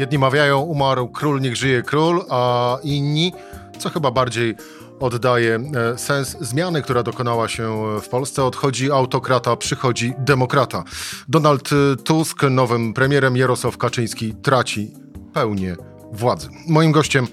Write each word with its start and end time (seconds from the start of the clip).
Jedni 0.00 0.18
mawiają, 0.18 0.60
umarł 0.60 1.08
król, 1.08 1.40
niech 1.40 1.56
żyje 1.56 1.82
król, 1.82 2.24
a 2.30 2.78
inni, 2.82 3.32
co 3.78 3.90
chyba 3.90 4.10
bardziej 4.10 4.54
oddaje 5.00 5.60
e, 5.94 5.98
sens 5.98 6.36
zmiany, 6.40 6.82
która 6.82 7.02
dokonała 7.02 7.48
się 7.48 7.82
w 8.02 8.08
Polsce. 8.08 8.44
Odchodzi 8.44 8.90
autokrata, 8.90 9.56
przychodzi 9.56 10.14
demokrata. 10.18 10.84
Donald 11.28 11.70
Tusk, 12.04 12.42
nowym 12.42 12.94
premierem, 12.94 13.36
Jarosław 13.36 13.78
Kaczyński 13.78 14.34
traci 14.34 14.94
pełnię 15.32 15.76
władzy. 16.12 16.48
Moim 16.68 16.92
gościem 16.92 17.26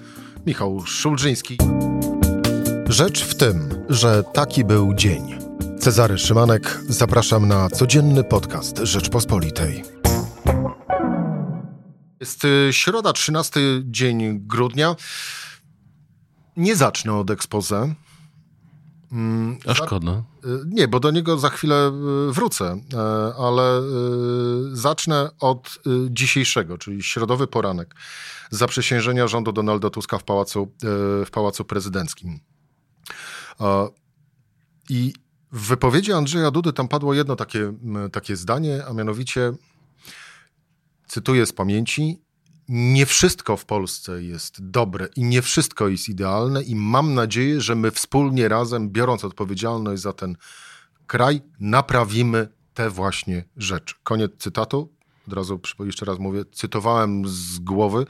Michał 0.46 0.80
Szulżyński. 0.86 1.58
Rzecz 2.88 3.24
w 3.24 3.34
tym, 3.34 3.68
że 3.88 4.22
taki 4.32 4.64
był 4.64 4.94
dzień. 4.94 5.38
Cezary 5.80 6.18
Szymanek, 6.18 6.78
zapraszam 6.88 7.48
na 7.48 7.70
codzienny 7.70 8.24
podcast 8.24 8.78
Rzeczpospolitej. 8.78 9.97
Jest 12.20 12.44
y, 12.44 12.68
środa, 12.70 13.12
13 13.12 13.60
dzień 13.84 14.40
grudnia. 14.40 14.96
Nie 16.56 16.76
zacznę 16.76 17.14
od 17.14 17.30
expose. 17.30 17.94
Mm, 19.12 19.58
A 19.66 19.74
szkoda. 19.74 20.12
Y, 20.12 20.48
nie, 20.66 20.88
bo 20.88 21.00
do 21.00 21.10
niego 21.10 21.38
za 21.38 21.48
chwilę 21.48 21.92
y, 22.28 22.32
wrócę, 22.32 22.80
ale 23.38 23.82
zacznę 24.72 25.30
od 25.40 25.78
dzisiejszego, 26.10 26.78
czyli 26.78 27.02
środowy 27.02 27.46
poranek 27.46 27.94
zaprzysiężenia 28.50 29.28
rządu 29.28 29.52
Donalda 29.52 29.90
Tuska 29.90 30.18
w 30.18 30.24
Pałacu, 30.24 30.72
w 31.26 31.28
pałacu 31.32 31.64
Prezydenckim. 31.64 32.40
I 34.88 35.12
w 35.52 35.68
wypowiedzi 35.68 36.12
Andrzeja 36.12 36.50
Dudy 36.50 36.72
tam 36.72 36.88
padło 36.88 37.14
jedno 37.14 37.36
takie, 37.36 37.72
takie 38.12 38.36
zdanie, 38.36 38.84
a 38.88 38.92
mianowicie 38.92 39.52
cytuję 41.08 41.46
z 41.46 41.52
pamięci, 41.52 42.20
nie 42.68 43.06
wszystko 43.06 43.56
w 43.56 43.64
Polsce 43.64 44.22
jest 44.22 44.70
dobre 44.70 45.08
i 45.16 45.24
nie 45.24 45.42
wszystko 45.42 45.88
jest 45.88 46.08
idealne 46.08 46.62
i 46.62 46.74
mam 46.74 47.14
nadzieję, 47.14 47.60
że 47.60 47.74
my 47.74 47.90
wspólnie 47.90 48.48
razem, 48.48 48.90
biorąc 48.90 49.24
odpowiedzialność 49.24 50.02
za 50.02 50.12
ten 50.12 50.36
kraj, 51.06 51.40
naprawimy 51.60 52.48
te 52.74 52.90
właśnie 52.90 53.44
rzeczy. 53.56 53.94
Koniec 54.02 54.32
cytatu. 54.38 54.92
Od 55.26 55.32
razu 55.32 55.60
jeszcze 55.80 56.06
raz 56.06 56.18
mówię, 56.18 56.44
cytowałem 56.52 57.22
z 57.26 57.58
głowy, 57.58 58.06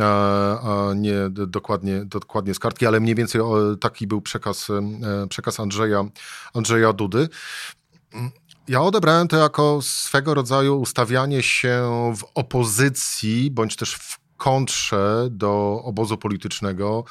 a 0.00 0.92
nie 0.96 1.14
dokładnie, 1.30 2.04
dokładnie 2.04 2.54
z 2.54 2.58
kartki, 2.58 2.86
ale 2.86 3.00
mniej 3.00 3.14
więcej 3.14 3.40
taki 3.80 4.06
był 4.06 4.20
przekaz, 4.20 4.70
e, 4.70 5.26
przekaz 5.28 5.60
Andrzeja, 5.60 6.04
Andrzeja 6.54 6.92
Dudy. 6.92 7.28
Ja 8.68 8.82
odebrałem 8.82 9.28
to 9.28 9.36
jako 9.36 9.78
swego 9.82 10.34
rodzaju 10.34 10.80
ustawianie 10.80 11.42
się 11.42 11.82
w 12.16 12.24
opozycji, 12.34 13.50
bądź 13.50 13.76
też 13.76 13.94
w 13.94 14.18
kontrze 14.36 15.28
do 15.30 15.82
obozu 15.84 16.18
politycznego, 16.18 17.04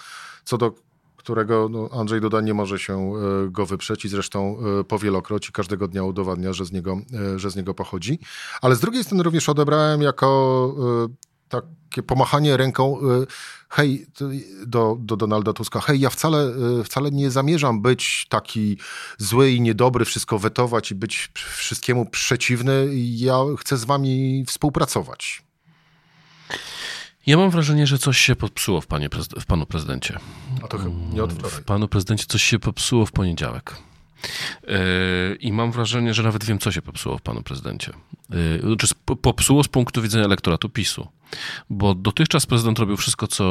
co 0.43 0.57
do 0.57 0.73
którego 1.15 1.69
no, 1.69 1.89
Andrzej 1.91 2.21
Duda 2.21 2.41
nie 2.41 2.53
może 2.53 2.79
się 2.79 2.93
e, 2.93 3.49
go 3.49 3.65
wyprzeć 3.65 4.05
i 4.05 4.09
zresztą 4.09 4.57
e, 4.79 4.83
powielokroć 4.83 5.49
i 5.49 5.51
każdego 5.51 5.87
dnia 5.87 6.03
udowadnia, 6.03 6.53
że 6.53 6.65
z 6.65 6.71
niego, 6.71 6.97
e, 7.35 7.39
że 7.39 7.51
z 7.51 7.55
niego 7.55 7.73
pochodzi. 7.73 8.19
Ale 8.61 8.75
z 8.75 8.79
drugiej 8.79 9.03
strony 9.03 9.23
również 9.23 9.49
odebrałem 9.49 10.01
jako 10.01 10.75
takie 11.49 12.03
pomachanie 12.03 12.57
ręką 12.57 12.97
hej, 13.69 14.07
do, 14.65 14.97
do 14.99 15.17
Donalda 15.17 15.53
Tuska, 15.53 15.79
hej, 15.81 15.99
ja 15.99 16.09
wcale, 16.09 16.53
wcale 16.85 17.11
nie 17.11 17.31
zamierzam 17.31 17.81
być 17.81 18.25
taki 18.29 18.77
zły 19.17 19.51
i 19.51 19.61
niedobry, 19.61 20.05
wszystko 20.05 20.39
wetować 20.39 20.91
i 20.91 20.95
być 20.95 21.29
wszystkiemu 21.35 22.05
przeciwny. 22.05 22.87
Ja 22.93 23.35
chcę 23.59 23.77
z 23.77 23.85
wami 23.85 24.43
współpracować. 24.47 25.43
Ja 27.27 27.37
mam 27.37 27.49
wrażenie, 27.49 27.87
że 27.87 27.97
coś 27.97 28.17
się 28.17 28.35
popsuło 28.35 28.81
w, 28.81 28.87
panie, 28.87 29.09
w 29.39 29.45
panu 29.45 29.65
prezydencie. 29.65 30.19
A 30.63 30.67
to 30.67 30.77
chyba 30.77 30.95
nie 31.13 31.23
od 31.23 31.33
wczoraj. 31.33 31.61
W 31.61 31.63
panu 31.63 31.87
prezydencie 31.87 32.25
coś 32.25 32.43
się 32.43 32.59
popsuło 32.59 33.05
w 33.05 33.11
poniedziałek. 33.11 33.75
Yy, 34.67 34.77
I 35.39 35.51
mam 35.51 35.71
wrażenie, 35.71 36.13
że 36.13 36.23
nawet 36.23 36.45
wiem, 36.45 36.59
co 36.59 36.71
się 36.71 36.81
popsuło 36.81 37.17
w 37.17 37.21
panu 37.21 37.43
prezydencie. 37.43 37.93
Znaczy, 38.63 38.87
popsuło 39.21 39.63
z 39.63 39.67
punktu 39.67 40.01
widzenia 40.01 40.25
elektoratu 40.25 40.69
PiSu. 40.69 41.07
Bo 41.69 41.95
dotychczas 41.95 42.45
prezydent 42.45 42.79
robił 42.79 42.97
wszystko, 42.97 43.27
co 43.27 43.43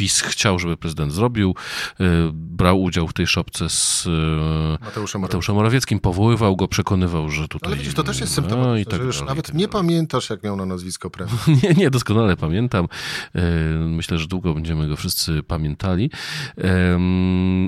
PiS 0.00 0.20
chciał, 0.20 0.58
żeby 0.58 0.76
prezydent 0.76 1.12
zrobił. 1.12 1.54
Y, 2.00 2.04
brał 2.32 2.82
udział 2.82 3.08
w 3.08 3.12
tej 3.12 3.26
szopce 3.26 3.68
z 3.68 4.06
y, 4.06 4.84
Mateuszem, 4.84 5.20
Mateuszem 5.20 5.54
Morawieckim, 5.54 6.00
powoływał 6.00 6.56
go, 6.56 6.68
przekonywał, 6.68 7.30
że 7.30 7.48
tutaj... 7.48 7.68
Ale 7.68 7.76
widzisz, 7.76 7.94
to 7.94 8.02
też 8.02 8.20
jest 8.20 8.34
symptom, 8.34 8.60
no, 8.60 8.84
tak 8.84 9.00
że 9.00 9.06
już 9.06 9.22
nawet 9.22 9.46
tak 9.46 9.54
nie 9.54 9.68
pamiętasz, 9.68 10.30
jak 10.30 10.42
miał 10.42 10.56
na 10.56 10.66
nazwisko 10.66 11.10
premier. 11.10 11.36
nie, 11.62 11.70
nie, 11.70 11.90
doskonale 11.90 12.36
pamiętam. 12.36 12.88
Y, 13.36 13.40
myślę, 13.78 14.18
że 14.18 14.26
długo 14.26 14.54
będziemy 14.54 14.88
go 14.88 14.96
wszyscy 14.96 15.42
pamiętali 15.42 16.10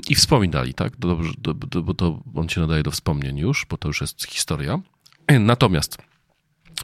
i 0.09 0.15
wspominali, 0.15 0.73
tak? 0.73 0.97
Dobrze, 0.97 1.33
bo 1.83 1.93
to 1.93 2.19
on 2.35 2.49
się 2.49 2.61
nadaje 2.61 2.83
do 2.83 2.91
wspomnień 2.91 3.37
już, 3.37 3.65
bo 3.69 3.77
to 3.77 3.87
już 3.87 4.01
jest 4.01 4.25
historia. 4.25 4.79
Natomiast 5.39 5.97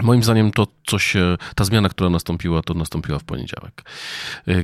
Moim 0.03 0.23
zdaniem 0.23 0.51
to, 0.51 0.67
co 0.87 0.99
się, 0.99 1.37
ta 1.55 1.63
zmiana, 1.63 1.89
która 1.89 2.09
nastąpiła, 2.09 2.61
to 2.61 2.73
nastąpiła 2.73 3.19
w 3.19 3.23
poniedziałek. 3.23 3.83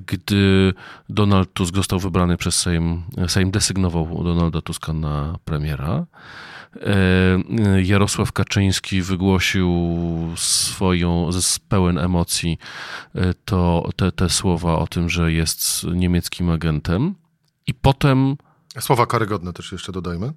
Gdy 0.06 0.74
Donald 1.10 1.54
Tusk 1.54 1.76
został 1.76 2.00
wybrany 2.00 2.38
przez 2.38 2.56
Sejm, 2.56 3.04
Sejm 3.28 3.52
desygnował 3.52 4.24
Donalda 4.24 4.62
Tuska 4.62 4.94
na 4.94 5.38
premiera, 5.46 6.06
e, 6.76 7.82
Jarosław 7.82 8.32
Kaczyński 8.32 9.02
wygłosił 9.02 9.70
swoją, 10.36 11.32
z 11.32 11.60
pełen 11.60 11.98
emocji 11.98 12.58
e, 13.16 13.34
to, 13.34 13.90
te, 13.96 14.12
te 14.12 14.30
słowa 14.30 14.78
o 14.78 14.88
tym, 14.88 15.10
że 15.10 15.32
jest 15.32 15.84
niemieckim 15.84 16.50
agentem 16.50 17.16
i 17.68 17.74
potem... 17.74 18.36
Słowa 18.80 19.06
karygodne 19.06 19.54
też 19.54 19.72
jeszcze 19.72 19.92
dodajmy. 19.92 20.34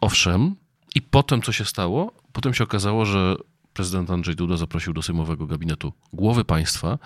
Owszem. 0.00 0.56
I 0.94 1.02
potem 1.02 1.42
co 1.42 1.52
się 1.52 1.64
stało? 1.64 2.12
Potem 2.36 2.54
się 2.54 2.64
okazało, 2.64 3.04
że 3.04 3.36
prezydent 3.72 4.10
Andrzej 4.10 4.36
Duda 4.36 4.56
zaprosił 4.56 4.92
do 4.92 5.02
sejmowego 5.02 5.46
gabinetu 5.46 5.92
głowy 6.12 6.44
państwa, 6.44 6.98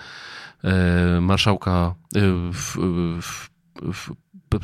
e, 0.65 1.21
marszałka, 1.21 1.95
e, 2.17 2.21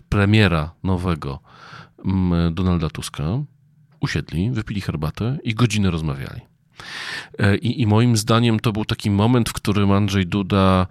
premiera 0.08 0.74
nowego 0.82 1.40
Donalda 2.52 2.90
Tuska. 2.90 3.24
Usiedli, 4.00 4.50
wypili 4.50 4.80
herbatę 4.80 5.38
i 5.44 5.54
godzinę 5.54 5.90
rozmawiali. 5.90 6.40
E, 7.38 7.56
I, 7.56 7.82
I, 7.82 7.86
moim 7.86 8.16
zdaniem 8.16 8.60
to 8.60 8.72
był 8.72 8.84
taki 8.84 9.10
moment, 9.10 9.48
w 9.48 9.52
którym 9.52 9.92
Andrzej 9.92 10.26
Duda 10.26 10.86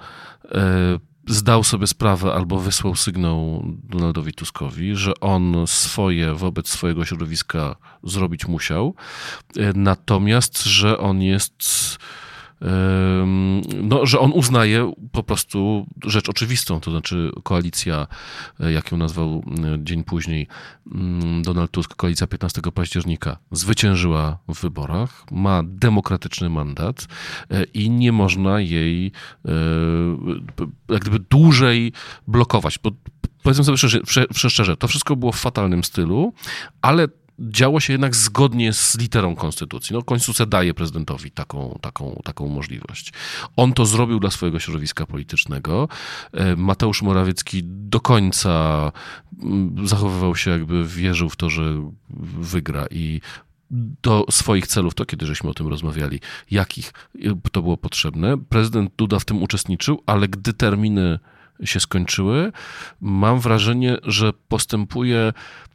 zdał 1.27 1.63
sobie 1.63 1.87
sprawę 1.87 2.33
albo 2.33 2.59
wysłał 2.59 2.95
sygnał 2.95 3.63
Donaldowi 3.83 4.33
Tuskowi, 4.33 4.95
że 4.95 5.19
on 5.21 5.55
swoje 5.67 6.33
wobec 6.33 6.69
swojego 6.69 7.05
środowiska 7.05 7.75
zrobić 8.03 8.47
musiał, 8.47 8.95
e, 9.57 9.73
natomiast, 9.75 10.63
że 10.63 10.97
on 10.97 11.21
jest 11.21 11.63
no, 13.83 14.05
że 14.05 14.19
on 14.19 14.31
uznaje 14.31 14.93
po 15.11 15.23
prostu 15.23 15.85
rzecz 16.05 16.29
oczywistą, 16.29 16.79
to 16.79 16.91
znaczy 16.91 17.31
koalicja, 17.43 18.07
e, 18.59 18.71
jak 18.71 18.91
ją 18.91 18.97
nazwał 18.97 19.43
e, 19.73 19.83
dzień 19.83 20.03
później 20.03 20.47
mm, 20.91 21.41
Donald 21.43 21.71
Tusk, 21.71 21.95
koalicja 21.95 22.27
15 22.27 22.61
października 22.73 23.37
zwyciężyła 23.51 24.37
w 24.47 24.61
wyborach, 24.61 25.25
ma 25.31 25.61
demokratyczny 25.65 26.49
mandat 26.49 27.07
e, 27.51 27.63
i 27.63 27.89
nie 27.89 28.11
można 28.11 28.59
jej 28.59 29.11
jak 30.89 31.01
gdyby 31.01 31.19
dłużej 31.19 31.91
blokować, 32.27 32.79
bo 32.83 32.91
powiedzmy 33.43 33.63
sobie 33.63 33.77
szczerze, 33.77 33.99
szczerze, 34.33 34.77
to 34.77 34.87
wszystko 34.87 35.15
było 35.15 35.31
w 35.31 35.39
fatalnym 35.39 35.83
stylu, 35.83 36.33
ale 36.81 37.07
działo 37.39 37.79
się 37.79 37.93
jednak 37.93 38.15
zgodnie 38.15 38.73
z 38.73 38.97
literą 38.97 39.35
konstytucji. 39.35 39.93
No, 39.93 40.03
konstytucja 40.03 40.45
daje 40.45 40.73
prezydentowi 40.73 41.31
taką, 41.31 41.79
taką, 41.81 42.21
taką 42.23 42.47
możliwość. 42.47 43.13
On 43.55 43.73
to 43.73 43.85
zrobił 43.85 44.19
dla 44.19 44.31
swojego 44.31 44.59
środowiska 44.59 45.05
politycznego. 45.05 45.87
E, 46.33 46.55
Mateusz 46.55 47.01
Morawiecki 47.01 47.61
do 47.63 47.99
końca 47.99 48.91
mm, 49.43 49.87
zachowywał 49.87 50.35
się, 50.35 50.51
jakby 50.51 50.87
wierzył 50.87 51.29
w 51.29 51.35
to, 51.35 51.49
że 51.49 51.91
wygra 52.39 52.85
i 52.91 53.21
do 54.01 54.25
swoich 54.29 54.67
celów, 54.67 54.93
to 54.93 55.05
kiedy 55.05 55.25
żeśmy 55.25 55.49
o 55.49 55.53
tym 55.53 55.67
rozmawiali, 55.67 56.19
jakich 56.51 56.93
to 57.51 57.61
było 57.61 57.77
potrzebne. 57.77 58.37
Prezydent 58.37 58.91
Duda 58.97 59.19
w 59.19 59.25
tym 59.25 59.43
uczestniczył, 59.43 60.03
ale 60.05 60.27
gdy 60.27 60.53
terminy 60.53 61.19
się 61.63 61.79
skończyły, 61.79 62.51
mam 63.01 63.39
wrażenie, 63.39 63.97
że 64.03 64.33
postępuje 64.47 65.33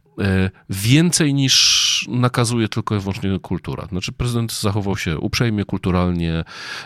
więcej 0.69 1.33
niż 1.33 2.05
nakazuje 2.09 2.67
tylko 2.67 2.95
i 2.95 2.99
wyłącznie 2.99 3.39
kultura. 3.39 3.85
Znaczy 3.85 4.11
prezydent 4.11 4.53
zachował 4.53 4.97
się 4.97 5.17
uprzejmie, 5.17 5.65
kulturalnie, 5.65 6.43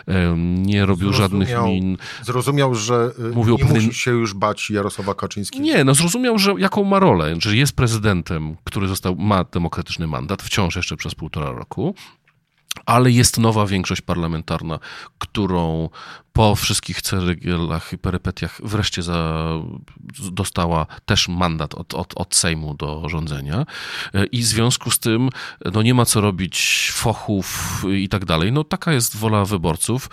e, 0.08 0.34
nie 0.38 0.86
robił 0.86 1.12
żadnych 1.12 1.48
min. 1.64 1.96
Zrozumiał, 2.22 2.74
że 2.74 3.10
e, 3.18 3.34
mówił 3.34 3.58
nie 3.58 3.64
musi 3.64 3.94
się 3.94 4.10
już 4.10 4.34
bać 4.34 4.70
Jarosława 4.70 5.14
Kaczyńskiego. 5.14 5.64
Nie, 5.64 5.84
no 5.84 5.94
zrozumiał, 5.94 6.38
że 6.38 6.54
jaką 6.58 6.84
ma 6.84 6.98
rolę, 6.98 7.34
że 7.38 7.56
jest 7.56 7.76
prezydentem, 7.76 8.56
który 8.64 8.88
został, 8.88 9.16
ma 9.16 9.44
demokratyczny 9.44 10.06
mandat, 10.06 10.42
wciąż 10.42 10.76
jeszcze 10.76 10.96
przez 10.96 11.14
półtora 11.14 11.52
roku 11.52 11.94
ale 12.86 13.10
jest 13.10 13.38
nowa 13.38 13.66
większość 13.66 14.00
parlamentarna, 14.00 14.78
którą 15.18 15.88
po 16.36 16.54
wszystkich 16.54 17.02
ceregielach 17.02 17.92
i 17.92 17.98
perypetiach 17.98 18.60
wreszcie 18.64 19.02
za, 19.02 19.50
dostała 20.32 20.86
też 21.06 21.28
mandat 21.28 21.74
od, 21.74 21.94
od, 21.94 22.14
od 22.16 22.34
Sejmu 22.34 22.74
do 22.74 23.08
rządzenia 23.08 23.66
i 24.32 24.42
w 24.42 24.44
związku 24.44 24.90
z 24.90 24.98
tym 24.98 25.28
no 25.72 25.82
nie 25.82 25.94
ma 25.94 26.04
co 26.04 26.20
robić 26.20 26.90
fochów 26.94 27.84
i 27.92 28.08
tak 28.08 28.24
dalej. 28.24 28.52
No 28.52 28.64
taka 28.64 28.92
jest 28.92 29.16
wola 29.16 29.44
wyborców. 29.44 30.10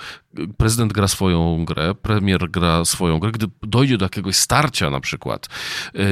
Prezydent 0.58 0.94
gra 0.94 1.08
swoją 1.08 1.66
grę, 1.66 1.96
premier 1.96 2.52
gra 2.52 2.86
swoją 2.86 3.20
grę. 3.20 3.32
Gdy 3.32 3.46
dojdzie 3.62 3.98
do 3.98 4.06
jakiegoś 4.06 4.36
starcia 4.36 4.90
na 4.90 5.00
przykład, 5.00 5.48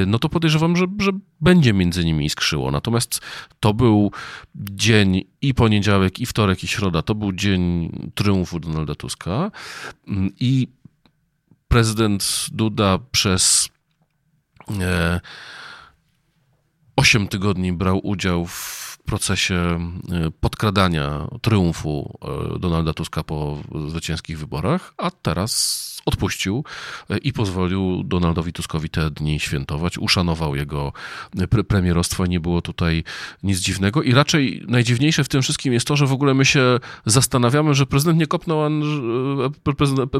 no 0.08 0.20
to 0.20 0.30
podejrzewam, 0.30 0.78
że, 0.78 0.86
że 1.00 1.12
będzie 1.42 1.74
między 1.74 2.06
nimi 2.06 2.26
iskrzyło. 2.26 2.72
Natomiast 2.72 3.22
to 3.60 3.74
był 3.74 4.12
dzień 4.56 5.24
i 5.42 5.54
poniedziałek, 5.54 6.20
i 6.20 6.26
wtorek, 6.26 6.64
i 6.64 6.68
środa. 6.68 7.02
To 7.02 7.16
był 7.16 7.32
dzień 7.32 7.92
triumfu 8.16 8.60
Donalda 8.60 8.96
Tuska. 8.96 9.52
I 10.40 10.68
prezydent 11.68 12.48
Duda 12.52 13.00
przez 13.12 13.70
8 16.96 17.24
e, 17.24 17.28
tygodni 17.28 17.74
brał 17.74 18.00
udział 18.08 18.46
w 18.46 18.81
procesie 19.06 19.56
e, 19.56 20.32
podkradania 20.40 21.28
triumfu 21.42 22.20
e, 22.56 22.60
Donalda 22.60 22.94
Tuska 22.94 23.24
po 23.24 23.58
zwycięskich 23.88 24.40
wyborach, 24.40 24.94
a 24.98 25.12
teraz 25.12 25.92
odpuścił 26.06 26.64
e, 27.10 27.18
i 27.18 27.34
pozwolił 27.34 28.04
Donaldowi 28.04 28.54
Tuskowi 28.54 28.90
te 28.90 29.12
dni 29.12 29.40
świętować, 29.40 29.98
uszanował 29.98 30.56
jego 30.56 30.94
pre 31.50 31.64
premierostwo, 31.64 32.26
nie 32.26 32.40
było 32.40 32.62
tutaj 32.62 33.04
nic 33.44 33.60
dziwnego 33.60 34.04
i 34.04 34.14
raczej 34.14 34.66
najdziwniejsze 34.68 35.24
w 35.24 35.30
tym 35.30 35.42
wszystkim 35.42 35.74
jest 35.74 35.88
to, 35.88 35.96
że 35.96 36.08
w 36.08 36.14
ogóle 36.14 36.34
my 36.34 36.46
się 36.46 36.80
zastanawiamy, 37.06 37.74
że 37.74 37.86
prezydent 37.86 38.20
nie 38.20 38.28
kopnął 38.28 38.62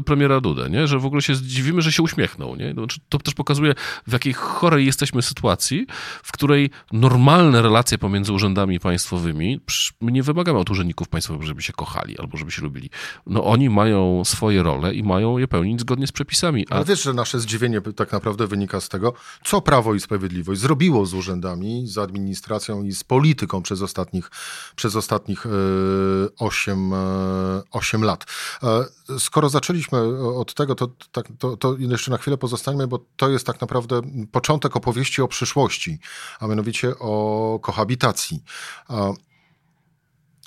premiera 0.06 0.40
Dudę, 0.40 0.70
nie? 0.70 0.86
że 0.86 0.98
w 0.98 1.06
ogóle 1.06 1.22
się 1.22 1.34
zdziwimy, 1.34 1.82
że 1.82 1.92
się 1.92 2.02
uśmiechnął. 2.02 2.56
Nie? 2.56 2.72
Znaczy, 2.72 3.00
to 3.08 3.18
też 3.18 3.34
pokazuje, 3.34 3.74
w 4.06 4.12
jakiej 4.12 4.32
chorej 4.32 4.86
jesteśmy 4.86 5.22
sytuacji, 5.22 5.86
w 6.22 6.32
której 6.32 6.70
normalne 6.92 7.62
relacje 7.62 7.98
pomiędzy 7.98 8.32
urzędami 8.32 8.71
państwowymi, 8.80 9.60
my 10.00 10.12
nie 10.12 10.22
wymagamy 10.22 10.58
od 10.58 10.70
urzędników 10.70 11.08
państwowych, 11.08 11.46
żeby 11.46 11.62
się 11.62 11.72
kochali 11.72 12.18
albo 12.18 12.36
żeby 12.36 12.50
się 12.50 12.62
lubili. 12.62 12.90
No 13.26 13.44
oni 13.44 13.70
mają 13.70 14.24
swoje 14.24 14.62
role 14.62 14.94
i 14.94 15.02
mają 15.02 15.38
je 15.38 15.48
pełnić 15.48 15.80
zgodnie 15.80 16.06
z 16.06 16.12
przepisami. 16.12 16.66
A... 16.70 16.74
Ale 16.74 16.84
wiesz, 16.84 17.02
że 17.02 17.14
nasze 17.14 17.40
zdziwienie 17.40 17.80
tak 17.80 18.12
naprawdę 18.12 18.46
wynika 18.46 18.80
z 18.80 18.88
tego, 18.88 19.12
co 19.44 19.60
Prawo 19.60 19.94
i 19.94 20.00
Sprawiedliwość 20.00 20.60
zrobiło 20.60 21.06
z 21.06 21.14
urzędami, 21.14 21.86
z 21.86 21.98
administracją 21.98 22.82
i 22.82 22.92
z 22.92 23.04
polityką 23.04 23.62
przez 23.62 23.82
ostatnich, 23.82 24.30
przez 24.76 24.96
ostatnich 24.96 25.46
8, 26.38 26.92
e, 26.92 27.62
8 27.70 28.02
e, 28.02 28.06
lat. 28.06 28.24
E, 28.62 28.84
skoro 29.18 29.48
zaczęliśmy 29.48 29.98
od 30.36 30.54
tego, 30.54 30.74
to, 30.74 30.88
tak, 31.12 31.28
to, 31.38 31.56
to 31.56 31.76
jeszcze 31.78 32.10
na 32.10 32.18
chwilę 32.18 32.38
pozostańmy, 32.38 32.86
bo 32.86 33.04
to 33.16 33.30
jest 33.30 33.46
tak 33.46 33.60
naprawdę 33.60 34.00
początek 34.32 34.76
opowieści 34.76 35.22
o 35.22 35.28
przyszłości, 35.28 35.98
a 36.40 36.46
mianowicie 36.46 36.98
o 36.98 37.58
kohabitacji. 37.62 38.42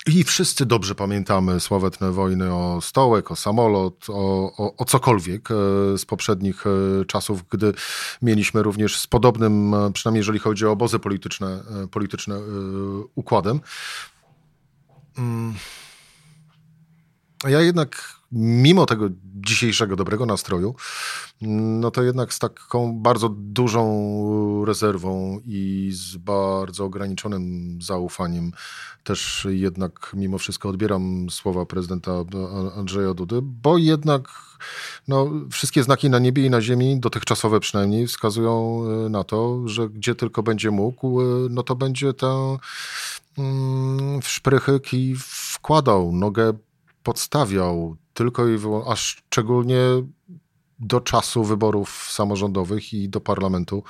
I 0.06 0.24
wszyscy 0.24 0.66
dobrze 0.66 0.94
pamiętamy 0.94 1.60
sławetne 1.60 2.12
wojny 2.12 2.54
o 2.54 2.80
stołek, 2.80 3.30
o 3.30 3.36
samolot, 3.36 4.06
o, 4.08 4.52
o, 4.56 4.76
o 4.76 4.84
cokolwiek 4.84 5.50
e, 5.50 5.54
z 5.98 6.04
poprzednich 6.04 6.64
e, 6.66 7.04
czasów, 7.04 7.48
gdy 7.50 7.72
mieliśmy 8.22 8.62
również 8.62 8.98
z 8.98 9.06
podobnym, 9.06 9.74
e, 9.74 9.92
przynajmniej 9.92 10.20
jeżeli 10.20 10.38
chodzi 10.38 10.66
o 10.66 10.70
obozy 10.70 10.98
polityczne, 10.98 11.62
polityczne 11.90 12.40
układem. 13.14 13.60
Mm. 15.18 15.54
Ja 17.48 17.60
jednak, 17.60 18.15
mimo 18.32 18.86
tego 18.86 19.08
dzisiejszego 19.24 19.96
dobrego 19.96 20.26
nastroju, 20.26 20.74
no 21.40 21.90
to 21.90 22.02
jednak 22.02 22.34
z 22.34 22.38
taką 22.38 23.02
bardzo 23.02 23.28
dużą 23.28 24.64
rezerwą 24.64 25.40
i 25.44 25.90
z 25.92 26.16
bardzo 26.16 26.84
ograniczonym 26.84 27.78
zaufaniem 27.82 28.52
też 29.04 29.46
jednak 29.50 30.12
mimo 30.16 30.38
wszystko 30.38 30.68
odbieram 30.68 31.30
słowa 31.30 31.66
prezydenta 31.66 32.12
Andrzeja 32.76 33.14
Dudy, 33.14 33.38
bo 33.42 33.78
jednak 33.78 34.28
no, 35.08 35.30
wszystkie 35.50 35.82
znaki 35.82 36.10
na 36.10 36.18
niebie 36.18 36.46
i 36.46 36.50
na 36.50 36.60
ziemi, 36.60 37.00
dotychczasowe 37.00 37.60
przynajmniej, 37.60 38.06
wskazują 38.06 38.82
e, 38.84 39.08
na 39.08 39.24
to, 39.24 39.68
że 39.68 39.88
gdzie 39.88 40.14
tylko 40.14 40.42
będzie 40.42 40.70
mógł, 40.70 41.20
e, 41.20 41.24
no 41.50 41.62
to 41.62 41.76
będzie 41.76 42.12
tę 42.12 42.56
mm, 43.38 44.22
w 44.22 44.28
szprychyk 44.28 44.94
i 44.94 45.14
wkładał, 45.18 46.12
nogę 46.12 46.52
podstawiał 47.02 47.96
tylko 48.16 48.48
i 48.48 48.56
wyłącznie, 48.56 48.92
a 48.92 48.96
szczególnie 48.96 49.78
do 50.78 51.00
czasu 51.00 51.44
wyborów 51.44 52.08
samorządowych 52.10 52.94
i 52.94 53.08
do 53.08 53.20
Parlamentu 53.20 53.84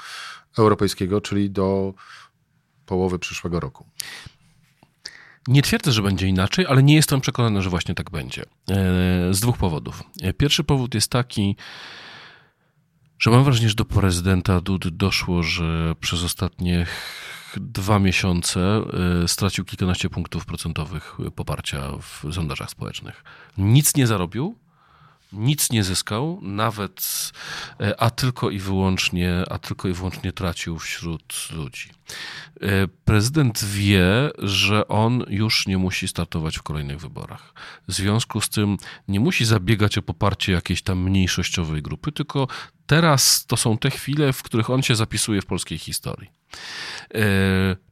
Europejskiego, 0.59 1.21
czyli 1.21 1.51
do 1.51 1.95
połowy 2.87 3.19
przyszłego 3.19 3.61
roku. 3.61 3.87
Nie 5.49 5.63
twierdzę, 5.63 5.93
że 5.93 6.03
będzie 6.03 6.27
inaczej, 6.27 6.67
ale 6.69 6.83
nie 6.83 6.95
jestem 6.95 7.21
przekonany, 7.21 7.63
że 7.63 7.71
właśnie 7.71 7.95
tak 7.95 8.11
będzie. 8.11 8.43
E, 8.43 8.47
z 9.31 9.41
dwóch 9.41 9.59
powodów. 9.59 10.03
E, 10.23 10.33
pierwszy 10.33 10.65
powód 10.65 10.95
jest 10.95 11.11
taki, 11.11 11.57
że 13.19 13.31
mam 13.31 13.45
wrażenie, 13.45 13.69
że 13.69 13.75
do 13.75 13.85
prezydenta 13.85 14.61
Dudy 14.61 14.91
doszło, 14.91 15.43
że 15.43 15.95
przez 16.01 16.25
ostatnie 16.25 16.87
dwa 17.61 17.99
miesiące 17.99 18.61
e, 19.25 19.29
stracił 19.29 19.65
kilkanaście 19.65 20.11
punktów 20.11 20.47
procentowych 20.47 21.17
poparcia 21.35 21.83
w 22.01 22.35
sondażach 22.35 22.71
społecznych. 22.71 23.25
Nic 23.59 23.97
nie 23.97 24.07
zarobił, 24.07 24.57
nic 25.33 25.71
nie 25.71 25.85
zyskał, 25.85 26.39
nawet, 26.43 27.33
e, 27.81 28.01
a 28.01 28.11
tylko 28.11 28.51
i 28.51 28.59
wyłącznie, 28.59 29.45
a 29.51 29.59
tylko 29.59 29.89
i 29.89 29.93
wyłącznie 29.93 30.33
tracił 30.33 30.79
wśród 30.79 31.49
ludzi. 31.53 31.91
E, 32.61 32.89
prezydent 33.05 33.65
wie, 33.65 34.31
że 34.39 34.89
on 34.89 35.25
już 35.29 35.67
nie 35.67 35.79
musi 35.79 36.09
startować 36.09 36.59
w 36.59 36.63
kolejnych 36.63 37.01
wyborach. 37.01 37.55
W 37.89 37.93
związku 37.93 38.41
z 38.41 38.49
tym 38.49 38.77
nie 39.09 39.21
musi 39.21 39.45
zabiegać 39.45 39.99
o 39.99 40.03
poparcie 40.03 40.53
jakiejś 40.53 40.83
tam 40.83 40.99
mniejszościowej 40.99 41.83
grupy, 41.83 42.13
tylko 42.13 42.49
teraz 42.87 43.47
to 43.47 43.57
są 43.57 43.79
te 43.79 43.91
chwile, 43.91 44.33
w 44.33 44.43
których 44.43 44.71
on 44.71 44.83
się 44.83 44.95
zapisuje 44.95 45.43
w 45.43 45.47
polskiej 45.47 45.79
historii. 45.79 46.31
E, 47.15 47.21